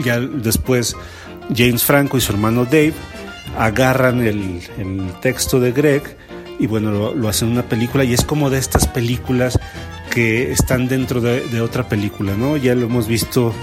[0.06, 0.96] ya después
[1.56, 2.94] James Franco y su hermano Dave
[3.58, 4.62] agarran el,
[5.22, 6.18] texto de Greg
[6.60, 9.60] y bueno, lo, hacen una película y es como de estas películas
[10.12, 12.58] que están dentro de, otra película, ¿no?
[12.58, 13.54] Ya lo hemos visto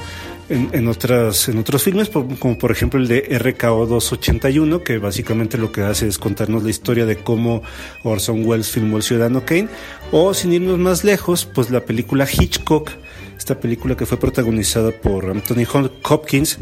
[0.49, 5.59] en, en, otras, en otros filmes, como por ejemplo el de RKO 281, que básicamente
[5.59, 7.62] lo que hace es contarnos la historia de cómo
[8.03, 9.69] Orson Welles filmó El Ciudadano Kane,
[10.11, 12.91] o sin irnos más lejos, pues la película Hitchcock,
[13.37, 15.67] esta película que fue protagonizada por Anthony
[16.03, 16.59] Hopkins,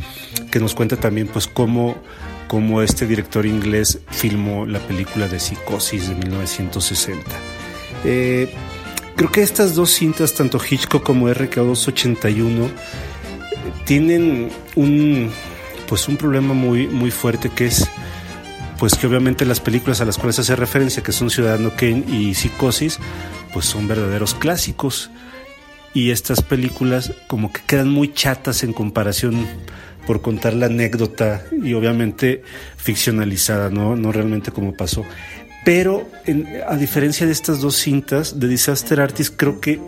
[0.51, 1.97] que nos cuenta también pues cómo
[2.47, 7.23] como este director inglés filmó la película de Psicosis de 1960.
[8.05, 8.53] Eh,
[9.17, 12.71] creo que estas dos cintas, tanto Hitchcock como RK281,
[13.85, 15.31] tienen un,
[15.89, 17.89] pues un problema muy, muy fuerte que es
[18.79, 22.35] pues que obviamente las películas a las cuales hace referencia, que son Ciudadano Kane y
[22.35, 22.99] Psicosis,
[23.53, 25.11] pues son verdaderos clásicos.
[25.95, 29.47] Y estas películas como que quedan muy chatas en comparación
[30.07, 32.43] por contar la anécdota y obviamente
[32.77, 35.05] ficcionalizada, no, no realmente como pasó.
[35.65, 36.09] Pero
[36.69, 39.81] a diferencia de estas dos cintas de Disaster Artist, creo que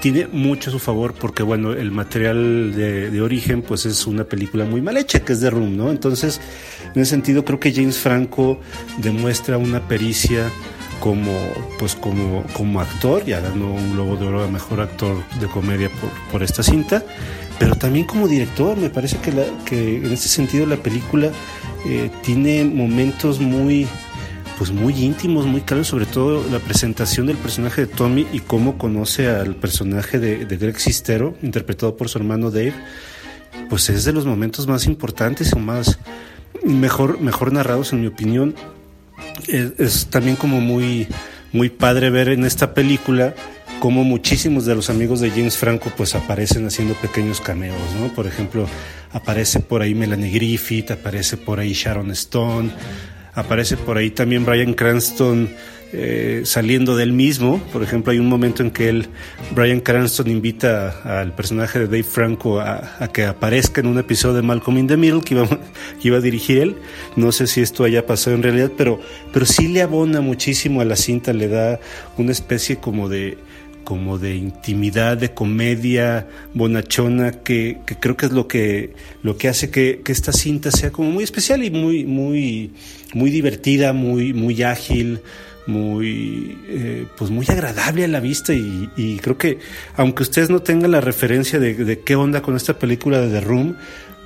[0.00, 4.64] tiene mucho a su favor porque, bueno, el material de, origen pues es una película
[4.64, 5.90] muy mal hecha, que es de Room, ¿no?
[5.90, 6.40] Entonces,
[6.94, 8.60] en ese sentido, creo que James Franco
[8.98, 10.50] demuestra una pericia
[11.00, 11.32] como
[11.78, 15.90] pues como, como actor, ya ganó un Globo de Oro a Mejor Actor de Comedia
[15.90, 17.02] por, por esta cinta,
[17.58, 21.30] pero también como director, me parece que, la, que en ese sentido la película
[21.86, 23.86] eh, tiene momentos muy,
[24.58, 28.76] pues muy íntimos, muy claros, sobre todo la presentación del personaje de Tommy y cómo
[28.76, 32.74] conoce al personaje de, Greg Sistero, interpretado por su hermano Dave,
[33.68, 35.98] pues es de los momentos más importantes o más
[36.64, 38.54] mejor, mejor narrados, en mi opinión.
[39.48, 41.06] Es, también como muy,
[41.52, 43.34] muy padre ver en esta película
[43.80, 48.08] como muchísimos de los amigos de James Franco pues aparecen haciendo pequeños cameos, ¿no?
[48.14, 48.66] Por ejemplo,
[49.12, 52.70] aparece por ahí Melanie Griffith, aparece por ahí Sharon Stone,
[53.34, 55.50] aparece por ahí también Brian Cranston
[55.92, 57.60] eh, saliendo del mismo.
[57.72, 59.06] Por ejemplo, hay un momento en que él,
[59.54, 64.42] Brian Cranston invita al personaje de Dave Franco a, que aparezca en un episodio de
[64.42, 65.34] Malcolm in the Middle que
[66.02, 66.76] iba, a dirigir él.
[67.14, 69.00] No sé si esto haya pasado en realidad, pero,
[69.32, 71.78] pero sí le abona muchísimo a la cinta, le da
[72.18, 73.38] una especie como de
[73.84, 79.46] como de intimidad, de comedia bonachona, que, que, creo que es lo que, lo que
[79.46, 82.72] hace que, que, esta cinta sea como muy especial y muy, muy,
[83.14, 85.20] muy divertida, muy, muy ágil,
[85.66, 89.58] muy, eh, pues muy agradable a la vista y, y, creo que
[89.96, 93.76] aunque ustedes no tengan la referencia de, qué onda con esta película de The Room,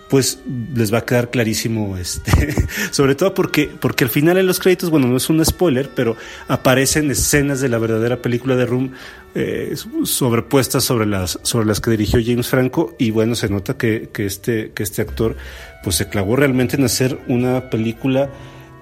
[0.08, 0.40] pues
[0.74, 2.54] les va a quedar clarísimo, este,
[2.90, 6.16] sobre todo porque, porque al final en los créditos, bueno, no es un spoiler, pero
[6.48, 8.92] aparecen escenas de la verdadera película de Room
[9.34, 9.74] eh,
[10.04, 14.26] sobrepuestas sobre las, sobre las que dirigió James Franco y bueno, se nota que, que,
[14.26, 15.36] este, que este actor
[15.84, 18.28] pues se clavó realmente en hacer una película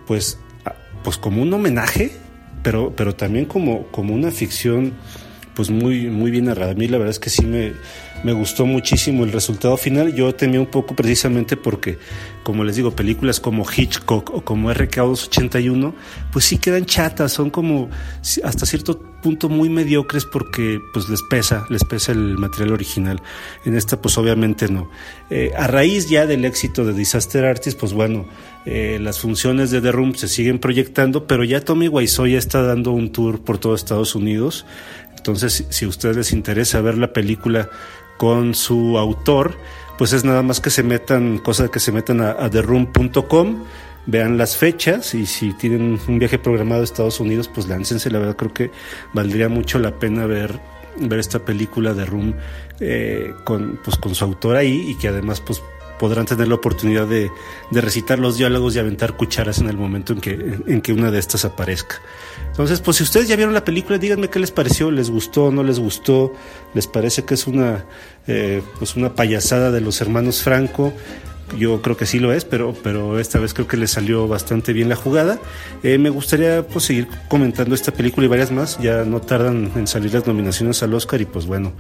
[0.07, 0.39] pues,
[1.05, 2.11] pues como un homenaje
[2.63, 4.95] pero, pero también como, como una ficción
[5.55, 6.73] pues muy, muy bien narrada.
[6.73, 7.73] A mí la verdad es que sí me,
[8.25, 10.15] me gustó muchísimo el resultado final.
[10.15, 11.99] Yo temía un poco precisamente porque,
[12.43, 15.95] como les digo, películas como Hitchcock o como RK281,
[16.33, 17.89] pues sí quedan chatas, son como
[18.43, 23.23] hasta cierto punto muy mediocres porque pues les pesa, les pesa el material original.
[23.65, 24.91] En esta pues obviamente no.
[25.31, 28.27] Eh, a raíz ya del éxito de Disaster Artist, pues bueno,
[28.67, 32.93] eh, las funciones de The Room se siguen proyectando, pero ya Tommy Wiseau está dando
[32.93, 34.67] un tour por todo Estados Unidos.
[35.17, 37.69] Entonces, si a ustedes les interesa ver la película
[38.19, 39.57] con su autor,
[39.97, 43.65] pues es nada más que se metan, cosa que se metan a, a theroom.com,
[44.05, 48.11] vean las fechas y si tienen un viaje programado a Estados Unidos, pues láncense.
[48.11, 48.71] La verdad creo que
[49.15, 50.61] valdría mucho la pena ver
[51.01, 52.35] ver esta película de Room
[52.81, 55.63] eh, con, pues, con su autor ahí y que además pues
[55.99, 57.31] podrán tener la oportunidad de,
[57.71, 61.11] de, recitar los diálogos y aventar cucharas en el momento en que, en que una
[61.11, 62.01] de estas aparezca.
[62.51, 65.63] Entonces, pues si ustedes ya vieron la película, díganme qué les pareció, les gustó, no
[65.63, 66.33] les gustó,
[66.75, 67.85] les parece que es una,
[68.27, 70.93] eh, pues una payasada de los hermanos Franco.
[71.57, 74.73] Yo creo que sí lo es, pero, pero esta vez creo que les salió bastante
[74.73, 75.39] bien la jugada.
[75.83, 78.79] Eh, me gustaría pues, seguir comentando esta película y varias más.
[78.81, 81.73] Ya no tardan en salir las nominaciones al Oscar y pues bueno,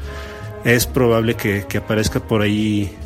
[0.65, 2.97] es probable que, que aparezca por ahí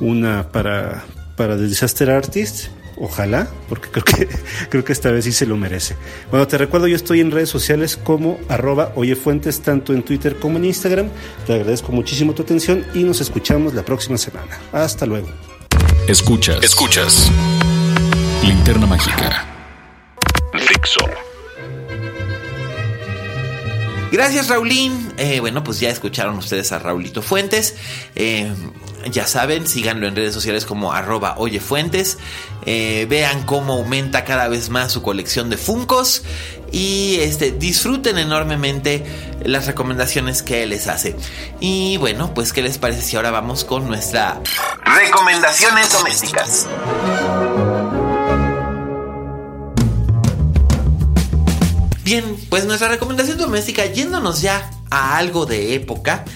[0.00, 1.04] una para,
[1.36, 2.66] para The Disaster Artist.
[2.96, 4.28] Ojalá, porque creo que,
[4.68, 5.96] creo que esta vez sí se lo merece.
[6.30, 10.58] Bueno, te recuerdo, yo estoy en redes sociales como arroba oyefuentes, tanto en Twitter como
[10.58, 11.08] en Instagram.
[11.46, 14.58] Te agradezco muchísimo tu atención y nos escuchamos la próxima semana.
[14.72, 15.28] Hasta luego.
[16.06, 16.62] Escuchas.
[16.62, 17.30] Escuchas.
[18.44, 19.53] Linterna mágica.
[24.14, 25.12] Gracias, Raulín.
[25.16, 27.74] Eh, bueno, pues ya escucharon ustedes a Raulito Fuentes.
[28.14, 28.54] Eh,
[29.10, 32.18] ya saben, síganlo en redes sociales como arroba oyefuentes.
[32.64, 36.22] Eh, vean cómo aumenta cada vez más su colección de Funcos.
[36.70, 39.04] Y este, disfruten enormemente
[39.42, 41.16] las recomendaciones que él les hace.
[41.58, 44.40] Y bueno, pues ¿qué les parece si ahora vamos con nuestra
[44.84, 46.68] recomendaciones domésticas?
[52.04, 56.26] Bien, pues nuestra recomendación doméstica, yéndonos ya a algo de época,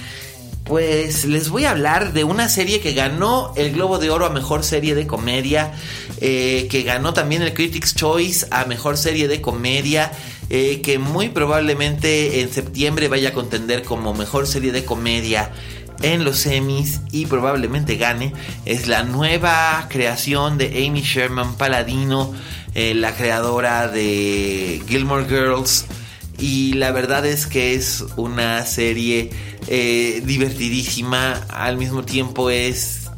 [0.64, 4.30] pues les voy a hablar de una serie que ganó el Globo de Oro a
[4.30, 5.74] Mejor Serie de Comedia,
[6.22, 10.10] eh, que ganó también el Critics Choice a Mejor Serie de Comedia,
[10.48, 15.52] eh, que muy probablemente en septiembre vaya a contender como Mejor Serie de Comedia
[16.02, 18.32] en los semis y probablemente gane.
[18.64, 22.32] Es la nueva creación de Amy Sherman Paladino,
[22.74, 25.86] eh, la creadora de Gilmore Girls.
[26.38, 29.30] Y la verdad es que es una serie
[29.66, 33.10] eh, divertidísima, al mismo tiempo es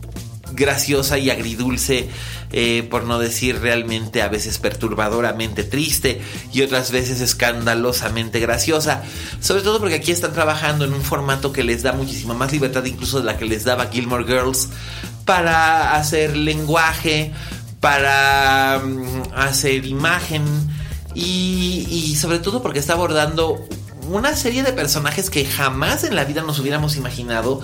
[0.52, 2.08] graciosa y agridulce.
[2.52, 6.20] Eh, por no decir realmente a veces perturbadoramente triste
[6.52, 9.04] y otras veces escandalosamente graciosa.
[9.40, 12.85] Sobre todo porque aquí están trabajando en un formato que les da muchísima más libertad
[12.85, 14.68] incluso de la que les daba Gilmore Girls
[15.25, 17.33] para hacer lenguaje,
[17.79, 20.42] para mm, hacer imagen
[21.14, 23.64] y, y sobre todo porque está abordando
[24.10, 27.60] una serie de personajes que jamás en la vida nos hubiéramos imaginado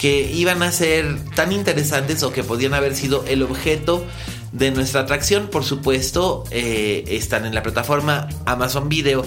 [0.00, 4.02] que iban a ser tan interesantes o que podían haber sido el objeto
[4.50, 5.48] de nuestra atracción.
[5.48, 9.22] Por supuesto, eh, están en la plataforma Amazon Video,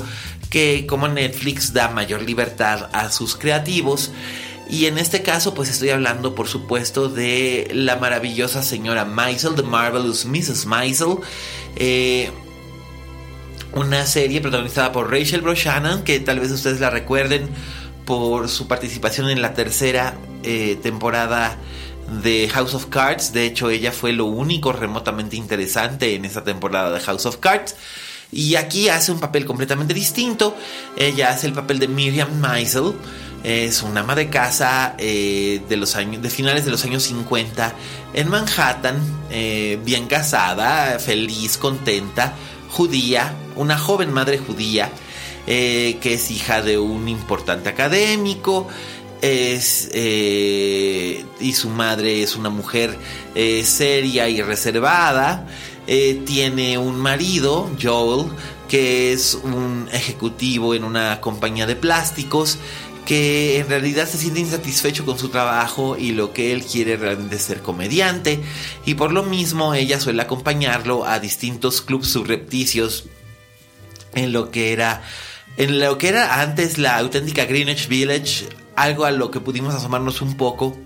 [0.50, 4.10] que como Netflix da mayor libertad a sus creativos.
[4.68, 9.62] Y en este caso, pues estoy hablando, por supuesto, de la maravillosa señora Maisel, The
[9.62, 10.66] Marvelous Mrs.
[10.66, 11.18] Maisel.
[11.76, 12.32] Eh,
[13.74, 17.50] una serie protagonizada por Rachel Brosnahan, que tal vez ustedes la recuerden
[18.06, 21.58] por su participación en la tercera eh, temporada
[22.22, 23.34] de House of Cards.
[23.34, 27.76] De hecho, ella fue lo único remotamente interesante en esa temporada de House of Cards.
[28.32, 30.56] Y aquí hace un papel completamente distinto.
[30.98, 32.94] Ella hace el papel de Miriam Maisel.
[33.44, 37.74] Es una ama de casa eh, de los años, de finales de los años 50
[38.14, 38.96] en Manhattan,
[39.32, 42.36] eh, bien casada, feliz, contenta,
[42.72, 44.90] judía, una joven madre judía
[45.48, 48.68] eh, que es hija de un importante académico.
[49.22, 52.98] Es, y su madre es una mujer
[53.64, 55.48] seria y reservada.
[55.86, 58.30] tiene un marido, Joel,
[58.68, 62.58] que es un ejecutivo en una compañía de plásticos
[63.06, 67.36] que en realidad se siente insatisfecho con su trabajo y lo que él quiere realmente
[67.36, 68.40] es ser comediante
[68.86, 73.06] y por lo mismo ella suele acompañarlo a distintos clubs subrepticios
[74.14, 75.04] en lo que era
[75.58, 80.22] en lo que era antes la auténtica Greenwich Village, algo a lo que pudimos asomarnos
[80.22, 80.78] un poco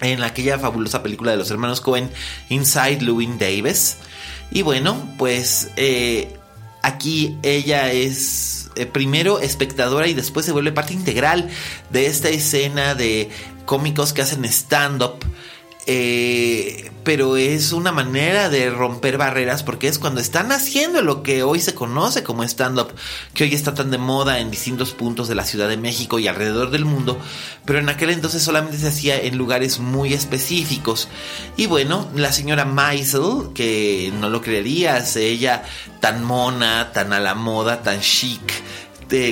[0.00, 2.10] en aquella fabulosa película de los hermanos Cohen,
[2.48, 3.96] Inside Louis Davis.
[4.50, 6.36] Y bueno, pues eh,
[6.82, 11.48] aquí ella es eh, primero espectadora y después se vuelve parte integral
[11.90, 13.30] de esta escena de
[13.64, 15.24] cómicos que hacen stand-up.
[15.86, 21.42] Eh, pero es una manera de romper barreras porque es cuando están haciendo lo que
[21.42, 22.94] hoy se conoce como stand-up,
[23.34, 26.26] que hoy está tan de moda en distintos puntos de la Ciudad de México y
[26.26, 27.18] alrededor del mundo,
[27.66, 31.08] pero en aquel entonces solamente se hacía en lugares muy específicos.
[31.58, 35.64] Y bueno, la señora Maisel, que no lo creerías, ella
[36.00, 38.40] tan mona, tan a la moda, tan chic,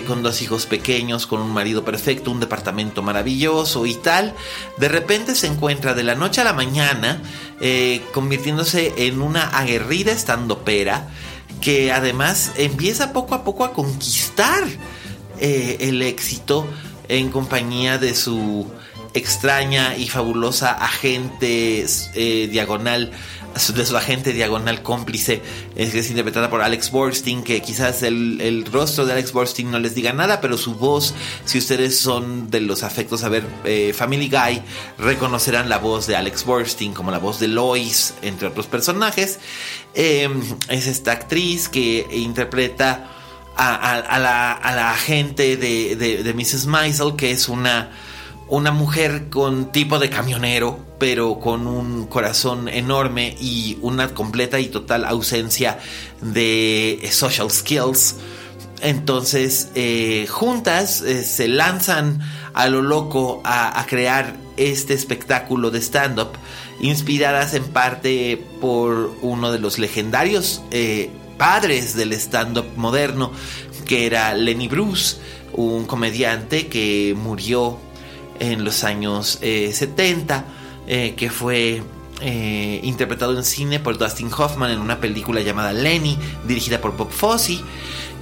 [0.07, 4.35] con dos hijos pequeños, con un marido perfecto, un departamento maravilloso y tal,
[4.77, 7.21] de repente se encuentra de la noche a la mañana
[7.61, 11.09] eh, convirtiéndose en una aguerrida estandopera
[11.61, 14.65] que además empieza poco a poco a conquistar
[15.39, 16.67] eh, el éxito
[17.09, 18.67] en compañía de su
[19.15, 23.13] extraña y fabulosa agente eh, diagonal
[23.75, 25.43] de su agente diagonal cómplice,
[25.77, 29.95] es, es interpretada por Alex Borstein, que quizás el, rostro de Alex Borstein no les
[29.95, 34.29] diga nada, pero su voz, si ustedes son de los afectos a ver eh, Family
[34.29, 34.63] Guy,
[34.99, 39.39] reconocerán la voz de Alex Borstein como la voz de Lois, entre otros personajes.
[39.95, 43.11] Em, es esta actriz que interpreta
[43.57, 46.67] a, la, agente de, de Mrs.
[46.67, 47.91] Maisel, que es una
[48.53, 54.67] una mujer con tipo de camionero, pero con un corazón enorme y una completa y
[54.67, 55.81] total ausencia
[56.21, 58.15] de social skills.
[58.83, 62.21] Entonces, eh, juntas eh, se lanzan
[62.55, 66.35] a lo loco a, crear este espectáculo de stand-up,
[66.81, 73.33] inspiradas en parte por uno de los legendarios eh, padres del stand-up moderno,
[73.87, 75.17] que era Lenny Bruce,
[75.53, 77.77] un comediante que murió
[78.39, 80.45] en los años 70,
[80.93, 81.83] eh, eh, que fue
[82.21, 87.11] eh, interpretado en cine por Dustin Hoffman en una película llamada Lenny, dirigida por Bob
[87.11, 87.61] Fosse.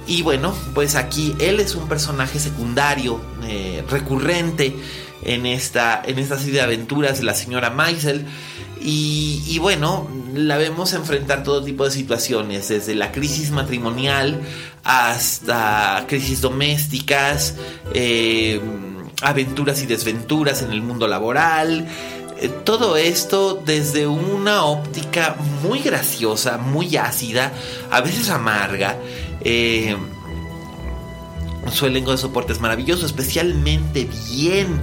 [0.07, 3.21] Y bueno, pues aquí él es un personaje secundario,
[3.89, 4.75] recurrente
[5.23, 8.25] en esta, en esta serie de aventuras de la señora Maisel.
[8.83, 14.41] Y, bueno, la vemos enfrentar todo tipo de situaciones, desde la crisis matrimonial
[14.83, 17.55] hasta crisis domésticas,
[17.93, 18.59] eh,
[19.21, 21.87] aventuras y desventuras en el mundo laboral.
[22.41, 27.53] Eh, todo esto desde una óptica muy graciosa, muy ácida,
[27.89, 28.97] a veces amarga.
[29.41, 29.95] Eh,
[31.71, 34.81] su elenco de soporte es maravilloso, especialmente bien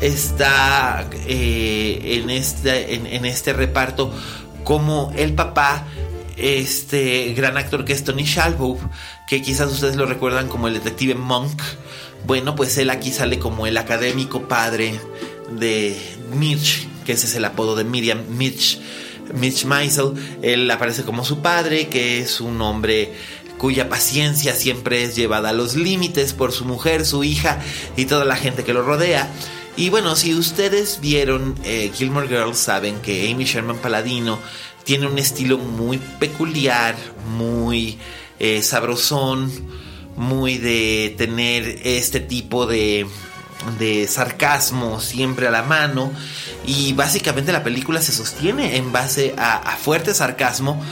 [0.00, 4.12] está eh, en, este, en, este reparto
[4.64, 5.86] como el papá,
[6.36, 8.78] este gran actor que es Tony Shalhoub,
[9.26, 11.60] que quizás ustedes lo recuerdan como el detective Monk
[12.24, 14.94] bueno, pues él aquí sale como el académico padre
[15.50, 15.96] de
[16.34, 18.78] Mitch, que ese es el apodo de Miriam, Mitch,
[19.34, 20.12] Mitch Meisel.
[20.42, 23.12] Él aparece como su padre, que es un hombre
[23.58, 27.60] cuya paciencia siempre es llevada a los límites por su mujer, su hija
[27.96, 29.30] y toda la gente que lo rodea.
[29.76, 34.38] Y bueno, si ustedes vieron eh, Gilmore Girls, saben que Amy Sherman Paladino
[34.84, 36.96] tiene un estilo muy peculiar,
[37.36, 37.98] muy
[38.38, 39.50] eh, sabrosón
[40.16, 43.06] muy de tener este tipo de,
[43.78, 46.12] de sarcasmo siempre a la mano
[46.66, 50.82] y básicamente la película se sostiene en base a, fuerte sarcasmo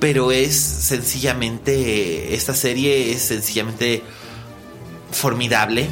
[0.00, 4.02] pero es sencillamente esta serie es sencillamente
[5.10, 5.88] formidable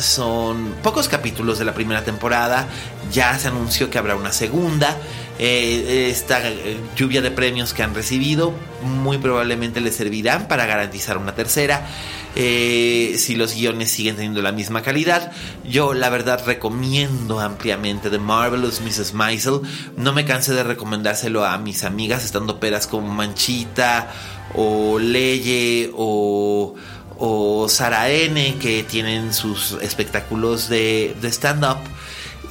[0.00, 2.66] son pocos capítulos de la primera temporada.
[3.12, 4.96] Ya se anunció que habrá una segunda.
[5.40, 11.16] Eh, esta eh, lluvia de premios que han recibido muy probablemente les servirán para garantizar
[11.16, 11.86] una tercera.
[12.34, 15.30] Eh, si los guiones siguen teniendo la misma calidad,
[15.64, 19.14] yo la verdad recomiendo ampliamente The Marvelous Mrs.
[19.14, 19.60] Maisel.
[19.96, 24.12] No me canse de recomendárselo a mis amigas, estando peras como Manchita
[24.54, 31.78] o Leye o Sara N, que tienen sus espectáculos de stand-up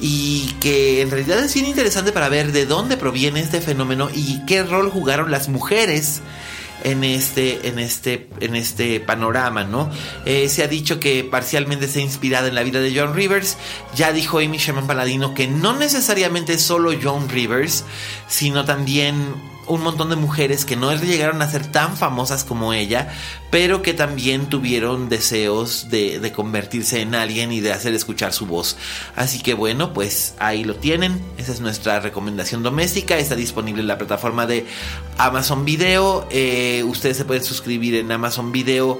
[0.00, 4.44] y que en realidad es bien interesante para ver de dónde proviene este fenómeno y
[4.46, 6.22] qué rol jugaron las mujeres
[6.84, 9.90] en este, en este, en este panorama, ¿no?
[10.24, 13.56] Eh, se ha dicho que parcialmente está inspirada en la vida de John Rivers.
[13.96, 17.84] Ya dijo Amy Sherman Paladino que no necesariamente solo John Rivers,
[18.28, 19.34] sino también
[19.68, 23.08] un montón de mujeres que no llegaron a ser tan famosas como ella,
[23.50, 28.76] pero que también tuvieron deseos de, convertirse en alguien y de hacer escuchar su voz.
[29.16, 31.20] Así que bueno, pues ahí lo tienen.
[31.36, 33.16] Esa es nuestra recomendación doméstica.
[33.16, 34.66] Está disponible en la plataforma de
[35.16, 36.26] Amazon Video.
[36.30, 38.98] Eh, ustedes se pueden suscribir en Amazon Video.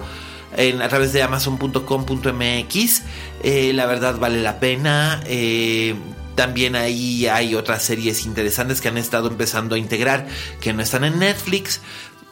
[0.56, 3.02] En, a través de amazon.com.mx
[3.42, 5.94] eh, la verdad vale la pena eh,
[6.38, 10.28] también ahí hay otras series interesantes que han estado empezando a integrar
[10.60, 11.80] que no están en Netflix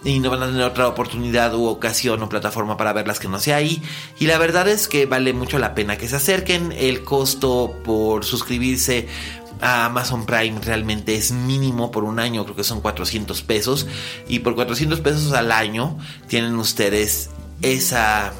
[0.05, 3.41] y no van a tener otra oportunidad u ocasión o plataforma para verlas que no
[3.41, 3.83] sea ahí.
[4.21, 6.71] Y la verdad es que vale mucho la pena que se acerquen.
[6.71, 9.09] El costo por suscribirse
[9.61, 13.89] a Amazon Prime realmente es mínimo por un año, creo que son 400 pesos.
[14.29, 15.99] Y por 400 pesos al año
[16.29, 17.31] tienen ustedes
[17.61, 18.33] esa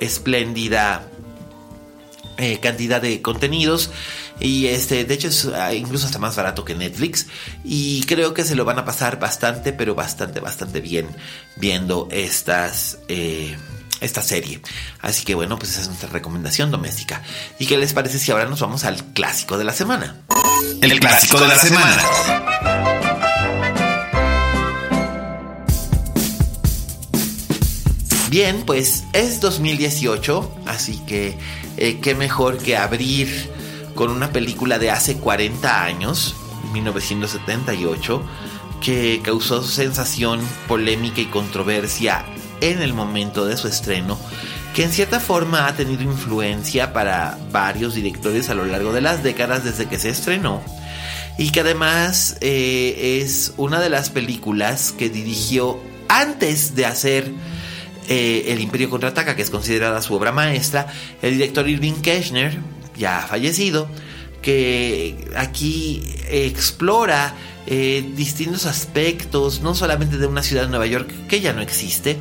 [0.00, 1.11] espléndida
[2.42, 3.90] eh, cantidad de contenidos
[4.40, 7.26] y este, de hecho es ah, incluso hasta más barato que Netflix.
[7.64, 11.06] Y creo que se lo van a pasar bastante, pero bastante, bastante bien
[11.56, 12.98] viendo estas...
[13.08, 13.56] Eh,
[14.00, 14.60] esta serie.
[15.00, 17.22] Así que bueno, pues esa es nuestra recomendación doméstica.
[17.60, 20.16] ¿Y qué les parece si ahora nos vamos al clásico de la semana?
[20.80, 23.11] El, clásico, de la, semana.
[28.32, 31.36] Bien, pues es 2018, así que
[31.76, 33.28] eh, qué mejor que abrir
[33.94, 36.34] con una película de hace 40 años,
[36.72, 38.22] 1978,
[38.80, 42.24] que causó sensación, polémica y controversia
[42.62, 44.18] en el momento de su estreno,
[44.74, 49.22] que en cierta forma ha tenido influencia para varios directores a lo largo de las
[49.22, 50.62] décadas desde que se estrenó,
[51.36, 55.78] y que además eh, es una de las películas que dirigió
[56.08, 57.30] antes de hacer
[58.08, 60.86] eh, El Imperio Contraataca, que es considerada su obra maestra,
[61.22, 62.58] el director Irving Keschner,
[62.96, 63.88] ya fallecido,
[64.42, 67.34] que aquí explora
[67.66, 72.16] eh, distintos aspectos, no solamente de una ciudad de Nueva York que ya no existe,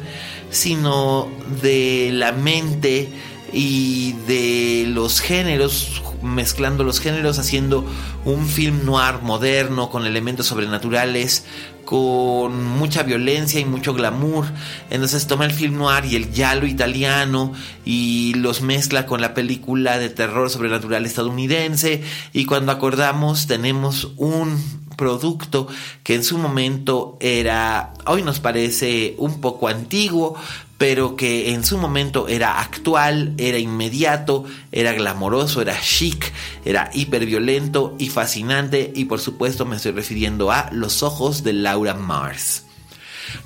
[0.52, 1.30] sino
[1.62, 3.10] de la mente
[3.52, 7.86] y de los géneros, mezclando los géneros, haciendo
[8.24, 11.44] un film noir moderno con elementos sobrenaturales,
[11.92, 14.46] con mucha violencia y mucho glamour.
[14.90, 17.52] Entonces toma el film noir y el yalo italiano
[17.84, 22.02] y los mezcla con la película de terror sobrenatural estadounidense.
[22.32, 24.58] Y cuando acordamos tenemos un
[24.96, 25.68] producto
[26.04, 30.36] que en su momento era, hoy nos parece un poco antiguo,
[30.82, 36.34] pero que en su momento era actual, era inmediato, era glamoroso, era chic,
[36.66, 38.92] era hiperviolento y fascinante.
[38.96, 42.66] Y por supuesto me estoy refiriendo a Los ojos de Laura Mars.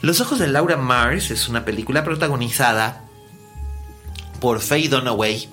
[0.01, 3.03] Los ojos de Laura Mars es una película protagonizada
[4.39, 5.49] por Faye Dunaway,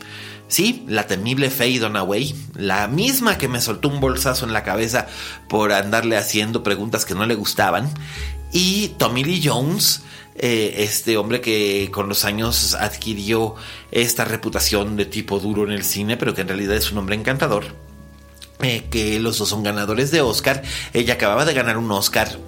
[0.47, 5.09] Sí, la temible Faye Dunaway, la misma que me soltó un bolsazo en la cabeza
[5.49, 7.91] por andarle haciendo preguntas que no le gustaban,
[8.53, 10.03] y Tommy Lee Jones,
[10.35, 13.55] eh, este hombre que con los años adquirió
[13.91, 17.17] esta reputación de tipo duro en el cine, pero que en realidad es un hombre
[17.17, 17.65] encantador.
[18.61, 20.63] Eh, que los dos son ganadores de Oscar.
[20.93, 22.39] Ella acababa de ganar un Oscar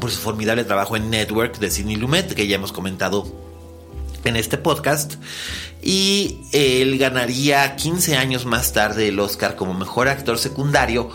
[0.00, 3.26] por su formidable trabajo en Network de Sidney Lumet, que ya hemos comentado
[4.24, 5.14] en este podcast.
[5.82, 11.10] Y él ganaría 15 años más tarde el Oscar como mejor actor secundario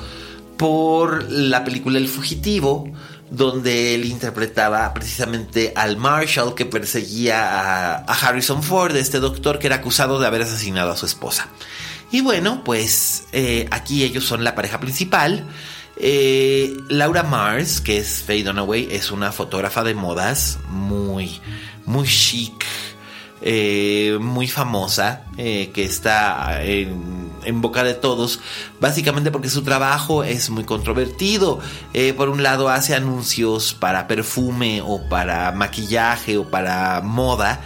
[0.58, 2.88] por la película El Fugitivo,
[3.32, 9.78] donde él interpretaba precisamente al Marshall que perseguía a, Harrison Ford, este doctor que era
[9.78, 11.48] acusado de haber asesinado a su esposa.
[12.12, 15.46] Y bueno, pues eh, aquí ellos son la pareja principal.
[15.96, 21.40] Eh, Laura Mars, que es Faye Dunaway, es una fotógrafa de modas muy,
[21.86, 22.66] muy chic,
[23.42, 28.40] eh, muy famosa, que está en en boca de todos,
[28.80, 31.60] básicamente porque su trabajo es muy controvertido.
[31.94, 37.62] Eh, por un lado hace anuncios para perfume o para maquillaje o para moda.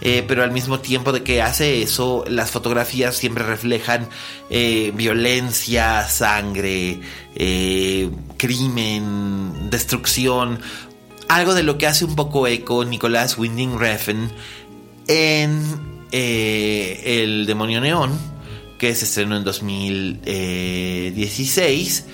[0.00, 4.08] eh, pero al mismo tiempo de que hace eso, las fotografías siempre reflejan
[4.48, 7.00] eh, violencia, sangre,
[8.36, 10.60] crimen, destrucción,
[11.28, 14.30] algo de lo que hace un poco eco Nicolás Winding Refn
[15.08, 15.62] en
[16.12, 18.16] El demonio neón,
[18.78, 22.06] que se estrenó en 2016.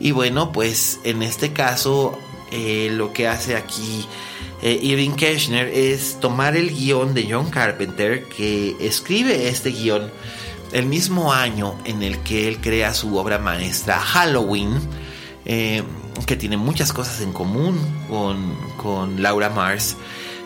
[0.00, 2.18] Y bueno, pues en este caso
[2.52, 4.06] lo que hace aquí
[4.62, 10.08] eh, Irving Kirchner es tomar el guion de John Carpenter, que escribe este guion
[10.72, 14.78] el mismo año en el que él crea su obra maestra Halloween,
[15.44, 15.82] eh,
[16.26, 17.76] que tiene muchas cosas en común
[18.76, 19.96] con, Laura Mars.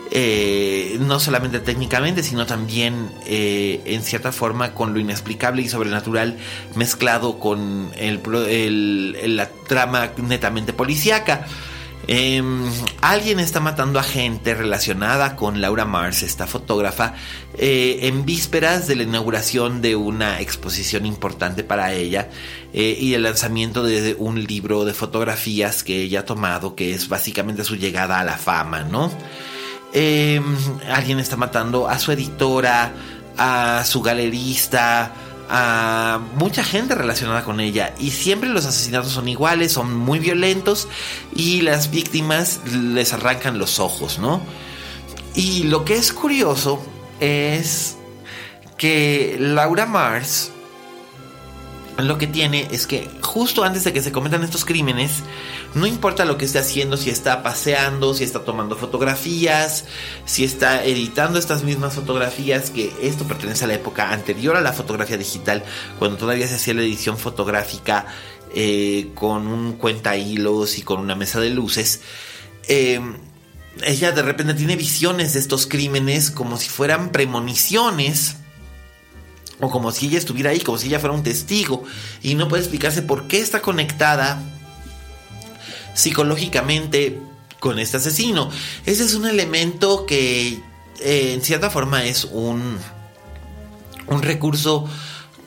[0.09, 6.37] Eh, no solamente técnicamente, sino también en cierta forma con lo inexplicable y sobrenatural
[6.75, 11.45] mezclado con la trama netamente policíaca.
[12.09, 12.63] Em,
[13.01, 17.15] alguien está matando a gente relacionada con Laura Mars, esta fotógrafa,
[17.57, 22.29] eh, en vísperas de la inauguración de una exposición importante para ella
[22.71, 27.09] eh, y el lanzamiento de un libro de fotografías que ella ha tomado, que es
[27.09, 29.11] básicamente su llegada a la fama, ¿no?
[29.93, 30.43] Em,
[30.91, 32.91] alguien está matando a su editora,
[33.37, 35.13] a su galerista,
[35.49, 40.89] a mucha gente relacionada con ella y siempre los asesinatos son iguales, son muy violentos
[41.33, 44.41] y las víctimas les arrancan los ojos, ¿no?
[45.35, 46.83] Y lo que es curioso
[47.19, 47.95] es
[48.77, 50.51] que Laura Mars
[51.97, 55.23] lo que tiene es que justo antes de que se cometan estos crímenes,
[55.73, 59.85] no importa lo que esté haciendo, si está paseando, si está tomando fotografías,
[60.25, 64.73] si está editando estas mismas fotografías, que esto pertenece a la época anterior a la
[64.73, 65.63] fotografía digital,
[65.97, 68.05] cuando todavía se hacía la edición fotográfica
[68.53, 72.01] eh, con un cuenta hilos y con una mesa de luces.
[72.67, 73.01] Eh,
[73.83, 78.37] ella de repente tiene visiones de estos crímenes como si fueran premoniciones
[79.59, 81.83] o como si ella estuviera ahí, como si ella fuera un testigo,
[82.21, 84.41] y no puede explicarse por qué está conectada
[85.93, 87.19] psicológicamente
[87.59, 88.49] con este asesino.
[88.85, 90.59] Ese es un elemento que
[90.99, 92.77] eh, en cierta forma es un,
[94.07, 94.87] un recurso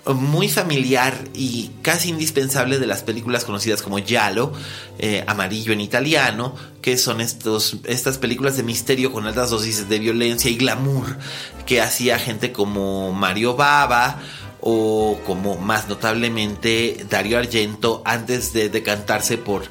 [0.06, 4.52] muy familiar y casi indispensable de las películas conocidas como Giallo,
[4.98, 9.98] eh, amarillo en italiano, que son estos, estas películas de misterio con altas dosis de
[9.98, 11.18] violencia y glamour
[11.66, 14.18] que hacía gente como Mario Bava
[14.62, 19.64] o como más notablemente Dario Argento antes de decantarse por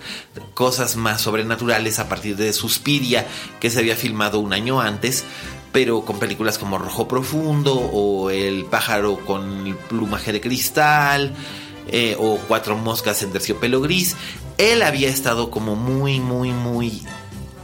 [0.53, 3.27] cosas más sobrenaturales a partir de Suspiria
[3.59, 5.25] que se había filmado un año antes
[5.71, 11.33] pero con películas como Rojo Profundo o El pájaro con el plumaje de cristal
[11.87, 14.15] eh, o Cuatro moscas en terciopelo gris,
[14.57, 17.03] él había estado como muy, muy, muy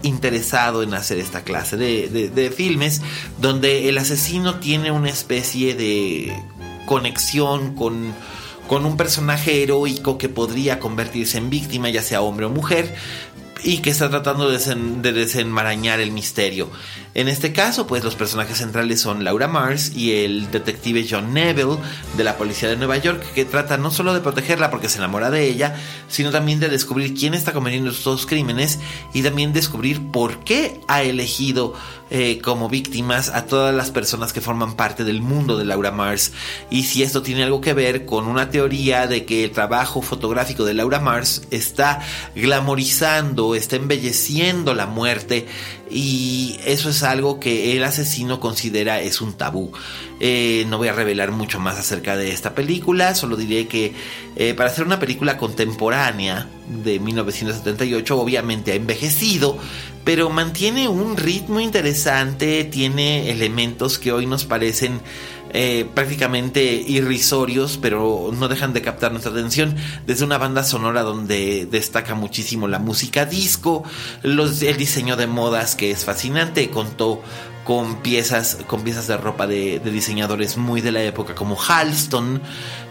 [0.03, 3.01] interesado en hacer esta clase de, de filmes
[3.39, 6.31] donde el asesino tiene una especie de
[6.85, 8.13] conexión con,
[8.67, 12.95] con un personaje heroico que podría convertirse en víctima, ya sea hombre o mujer,
[13.63, 16.69] y que está tratando de, desenmarañar el misterio.
[17.15, 21.77] En este caso, pues los personajes centrales son Laura Mars y el detective John Neville
[22.17, 25.31] de la policía de Nueva York, que trata no solo de protegerla porque se enamora
[25.31, 25.77] de ella,
[26.09, 28.79] sino también de descubrir quién está cometiendo estos crímenes
[29.13, 31.73] y también descubrir por qué ha elegido
[32.09, 36.33] eh, como víctimas a todas las personas que forman parte del mundo de Laura Mars.
[36.69, 40.65] Y si esto tiene algo que ver con una teoría de que el trabajo fotográfico
[40.65, 42.01] de Laura Mars está
[42.35, 45.47] glamorizando, está embelleciendo la muerte
[45.89, 49.71] y eso es algo que el asesino considera es un tabú.
[50.19, 53.93] Eh, no voy a revelar mucho más acerca de esta película, solo diré que
[54.35, 56.49] eh, para hacer una película contemporánea
[56.83, 59.57] de 1978 obviamente ha envejecido,
[60.03, 65.01] pero mantiene un ritmo interesante, tiene elementos que hoy nos parecen
[65.57, 69.73] eh, prácticamente irrisorios, pero no dejan de captar nuestra atención.
[70.05, 73.83] Desde una banda sonora donde destaca muchísimo la música disco,
[74.21, 77.21] el diseño de modas que es fascinante, contó
[77.65, 82.41] con piezas, con piezas de ropa de, diseñadores muy de la época como Halston,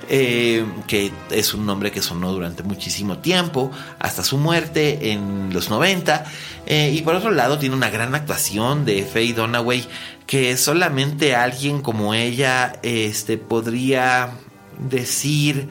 [0.08, 5.70] eh, que es un nombre que sonó durante muchísimo tiempo, hasta su muerte en los
[5.70, 6.24] 90.
[6.66, 9.86] Eh, y por otro lado tiene una gran actuación de Faye Dunaway,
[10.26, 14.30] que solamente alguien como ella este, podría
[14.78, 15.68] decir...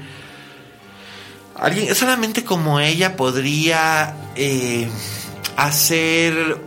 [1.56, 4.90] Alguien, solamente como ella podría eh,
[5.56, 6.58] hacer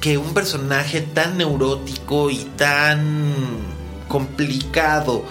[0.00, 3.34] que un personaje tan neurótico y tan
[4.08, 5.24] complicado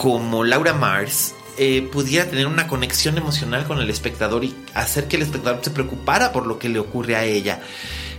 [0.00, 5.16] como Laura Mars eh, pudiera tener una conexión emocional con el espectador y hacer que
[5.16, 7.60] el espectador se preocupara por lo que le ocurre a ella.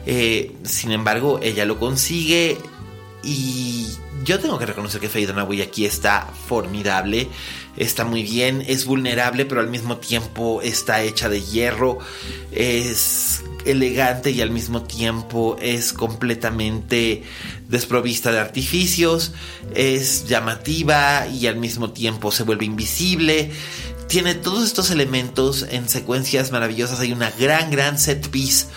[0.06, 2.60] Eh, sin embargo, ella lo consigue
[3.24, 3.88] y
[4.24, 7.30] yo tengo que reconocer que Faye Dunaway aquí está formidable,
[7.76, 11.98] está muy bien, es vulnerable, pero al mismo tiempo está hecha de hierro,
[12.52, 17.24] es elegante y al mismo tiempo es completamente
[17.72, 19.32] desprovista de artificios,
[19.74, 23.52] es llamativa y al mismo tiempo se vuelve invisible.
[24.08, 27.00] Tiene todos estos elementos en secuencias maravillosas.
[27.00, 28.68] Hay una gran, gran set piece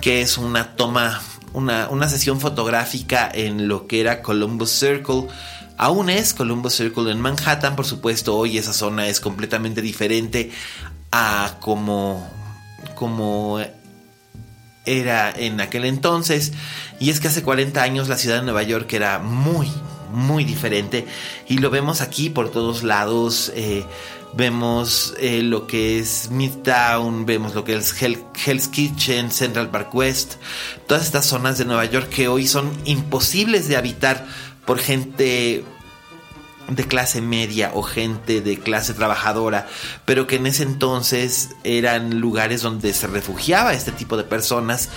[0.00, 1.20] que es una toma
[1.54, 5.28] una, sesión fotográfica en lo que era Columbus Circle.
[5.76, 10.50] Aún es Columbus Circle en Manhattan, por supuesto, hoy esa zona es completamente diferente
[11.10, 12.28] a como,
[12.94, 13.60] como
[14.84, 16.52] era en aquel entonces.
[17.00, 19.70] Y es que hace 40 años la ciudad de Nueva York era muy,
[20.12, 21.06] muy diferente.
[21.48, 23.52] Y lo vemos aquí por todos lados.
[23.54, 23.84] Eh,
[24.36, 30.34] vemos eh, lo que es Midtown, vemos lo que es Hell's Kitchen, Central Park West,
[30.86, 34.26] todas estas zonas de Nueva York que hoy son imposibles de habitar
[34.66, 35.64] por gente
[36.68, 39.66] de clase media o gente de clase trabajadora,
[40.04, 44.88] pero que en ese entonces eran lugares donde se refugiaba este tipo de personas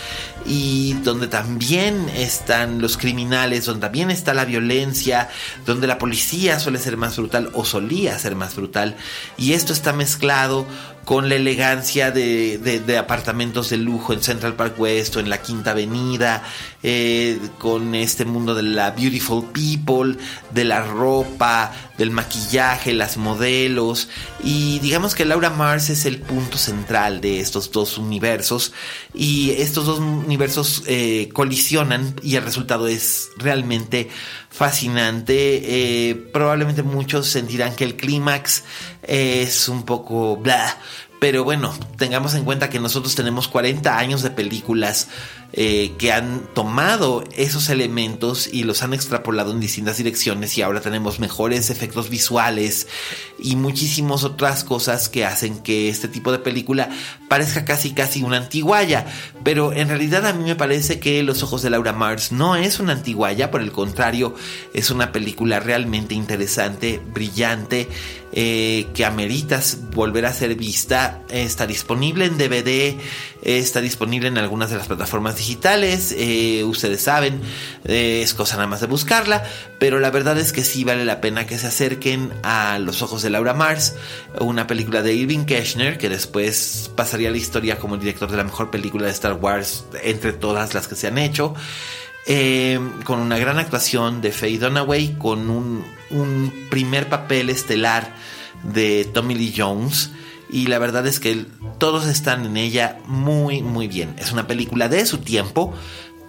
[0.46, 5.30] y donde también están los criminales, donde también está la violencia,
[5.66, 8.96] donde la policía suele ser más brutal o solía ser más brutal.
[9.38, 10.66] Y esto está mezclado
[11.08, 15.72] con la elegancia de, apartamentos de lujo en Central Park West o en la Quinta
[15.72, 16.44] Avenida,
[16.84, 24.10] eh, con este mundo de la beautiful people, de la ropa, del maquillaje, las modelos.
[24.44, 28.74] Y digamos que Laura Mars es el punto central de estos dos universos.
[29.14, 34.10] Y estos dos universos eh, colisionan y el resultado es realmente
[34.58, 36.10] fascinante.
[36.10, 38.64] Eh, probablemente muchos sentirán que el clímax
[39.04, 40.78] es un poco bla,
[41.20, 45.08] pero bueno, tengamos en cuenta que nosotros tenemos 40 años de películas
[45.54, 50.82] eh, que han tomado esos elementos y los han extrapolado en distintas direcciones y ahora
[50.82, 52.88] tenemos mejores efectos visuales
[53.40, 56.90] y muchísimas otras cosas que hacen que este tipo de película
[57.30, 59.06] parezca casi casi una antiguaya.
[59.44, 62.82] Pero en realidad a mí me parece que Los Ojos de Laura Mars no es
[62.82, 64.36] una antiguaya, por el contrario,
[64.74, 67.88] es una película realmente interesante, brillante,
[68.34, 69.62] eh, que amerita
[69.94, 71.24] volver a ser vista.
[71.30, 72.98] Está disponible en DVD,
[73.42, 77.42] está disponible en algunas de las plataformas digitales, eh, ustedes saben,
[77.86, 79.46] eh, es cosa nada más de buscarla,
[79.80, 83.22] pero la verdad es que sí vale la pena que se acerquen a Los Ojos
[83.22, 83.96] de Laura Mars,
[84.40, 88.38] una película de Irving Keschner, que después pasaría a la historia como el director de
[88.38, 91.54] la mejor película de Star Wars entre todas las que se han hecho.
[92.26, 98.14] Eh, con una gran actuación de Faye Dunaway, con un primer papel estelar
[98.64, 100.12] de Tommy Lee Jones
[100.50, 101.46] y la verdad es que
[101.78, 104.16] todos están en ella muy muy bien.
[104.18, 105.74] Es una película de su tiempo,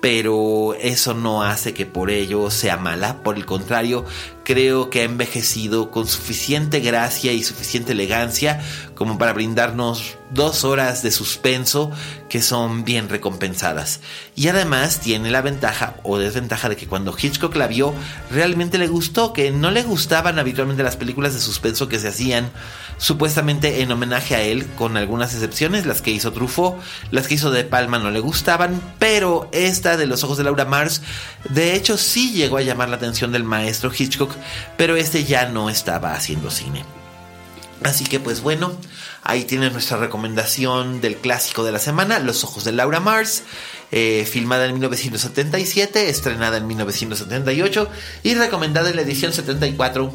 [0.00, 4.04] pero eso no hace que por ello sea mala, por el contrario,
[4.48, 8.62] creo que ha envejecido con suficiente gracia y suficiente elegancia
[8.94, 11.90] como para brindarnos dos horas de suspenso
[12.30, 14.00] que son bien recompensadas.
[14.34, 17.92] Y además tiene la ventaja o desventaja de que cuando Hitchcock la vio
[18.30, 22.50] realmente le gustó, que no le gustaban habitualmente las películas de suspenso que se hacían
[22.98, 26.76] supuestamente en homenaje a él, con algunas excepciones, las que hizo Truffaut,
[27.10, 30.64] las que hizo De Palma no le gustaban, pero esta de Los Ojos de Laura
[30.64, 31.02] Mars,
[31.48, 34.32] de hecho sí llegó a llamar la atención del maestro Hitchcock,
[34.76, 36.84] pero este ya no estaba haciendo cine.
[37.84, 38.72] Así que pues bueno,
[39.22, 43.44] ahí tienen nuestra recomendación del clásico de la semana, Los Ojos de Laura Mars,
[43.92, 47.88] eh, filmada en 1977, estrenada en 1978
[48.24, 50.12] y recomendada en la edición 74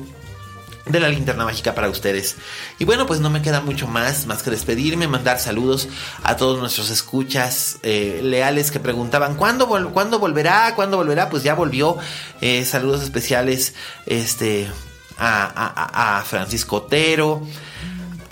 [0.85, 2.35] de la linterna mágica para ustedes.
[2.77, 5.87] Y bueno, pues no me queda mucho más, más que despedirme, mandar saludos
[6.23, 10.73] a todos nuestros escuchas eh, leales que preguntaban ¿cuándo, ¿cuándo volverá?
[10.75, 11.29] ¿Cuándo volverá?
[11.29, 11.97] Pues ya volvió.
[12.41, 13.75] Eh, saludos especiales
[14.05, 14.67] este,
[15.17, 17.47] a, a Francisco Otero,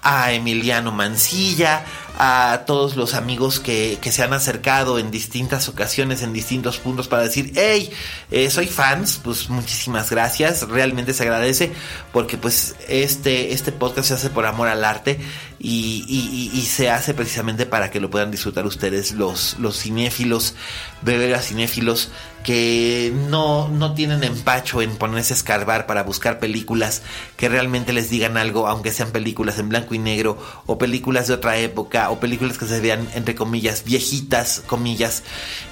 [0.02, 1.86] a Emiliano Mancilla,
[2.24, 7.24] a todos los amigos que, se han acercado en distintas ocasiones, en distintos puntos para
[7.24, 7.89] decir, hey,
[8.30, 11.72] eh, soy fans, pues muchísimas gracias, realmente se agradece
[12.13, 15.19] porque pues este, este podcast se hace por amor al arte
[15.57, 20.53] y, se hace precisamente para que lo puedan disfrutar ustedes, los, los cinéfilos,
[21.01, 22.11] beberas cinéfilos
[22.44, 27.04] que no, no tienen empacho en ponerse a escarbar para buscar películas
[27.38, 31.36] que realmente les digan algo, aunque sean películas en blanco y negro o películas de
[31.36, 35.24] otra época o películas que se vean entre comillas viejitas, comillas,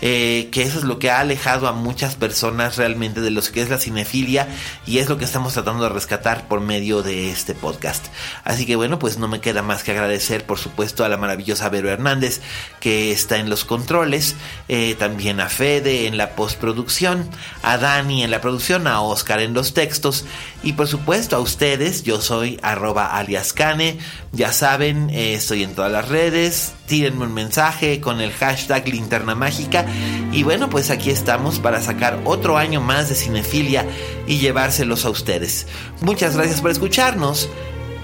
[0.01, 3.61] eh, que eso es lo que ha alejado a muchas personas realmente de lo que
[3.61, 4.47] es la cinefilia
[4.85, 8.05] y es lo que estamos tratando de rescatar por medio de este podcast.
[8.43, 11.69] Así que bueno, pues no me queda más que agradecer por supuesto a la maravillosa
[11.69, 12.41] Vero Hernández
[12.79, 14.35] que está en los controles,
[14.67, 17.29] eh, también a Fede en la postproducción,
[17.63, 20.25] a Dani en la producción, a Oscar en los textos
[20.61, 23.97] y por supuesto a ustedes, yo soy arroba aliascane,
[24.33, 29.35] ya saben, eh, estoy en todas las redes, tírenme un mensaje con el hashtag linterna
[29.35, 29.85] mágica
[30.33, 33.85] y bueno, pues aquí estamos para sacar otro año más de cinefilia
[34.27, 35.65] y llevárselos a ustedes.
[36.01, 37.49] Muchas gracias por escucharnos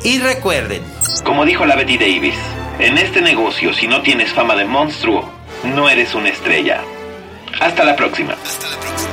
[0.04, 0.82] y recuerden.
[1.26, 2.36] Como dijo la Betty Davis,
[2.80, 5.30] en este negocio si no tienes fama de monstruo,
[5.66, 6.82] no eres una estrella.
[7.60, 8.34] Hasta la próxima.
[8.34, 9.10] Hasta la próxima.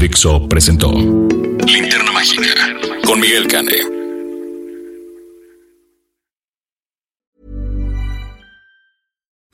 [0.00, 2.52] Dixo presentó Linterna Mágica
[3.04, 4.01] con Miguel Cane.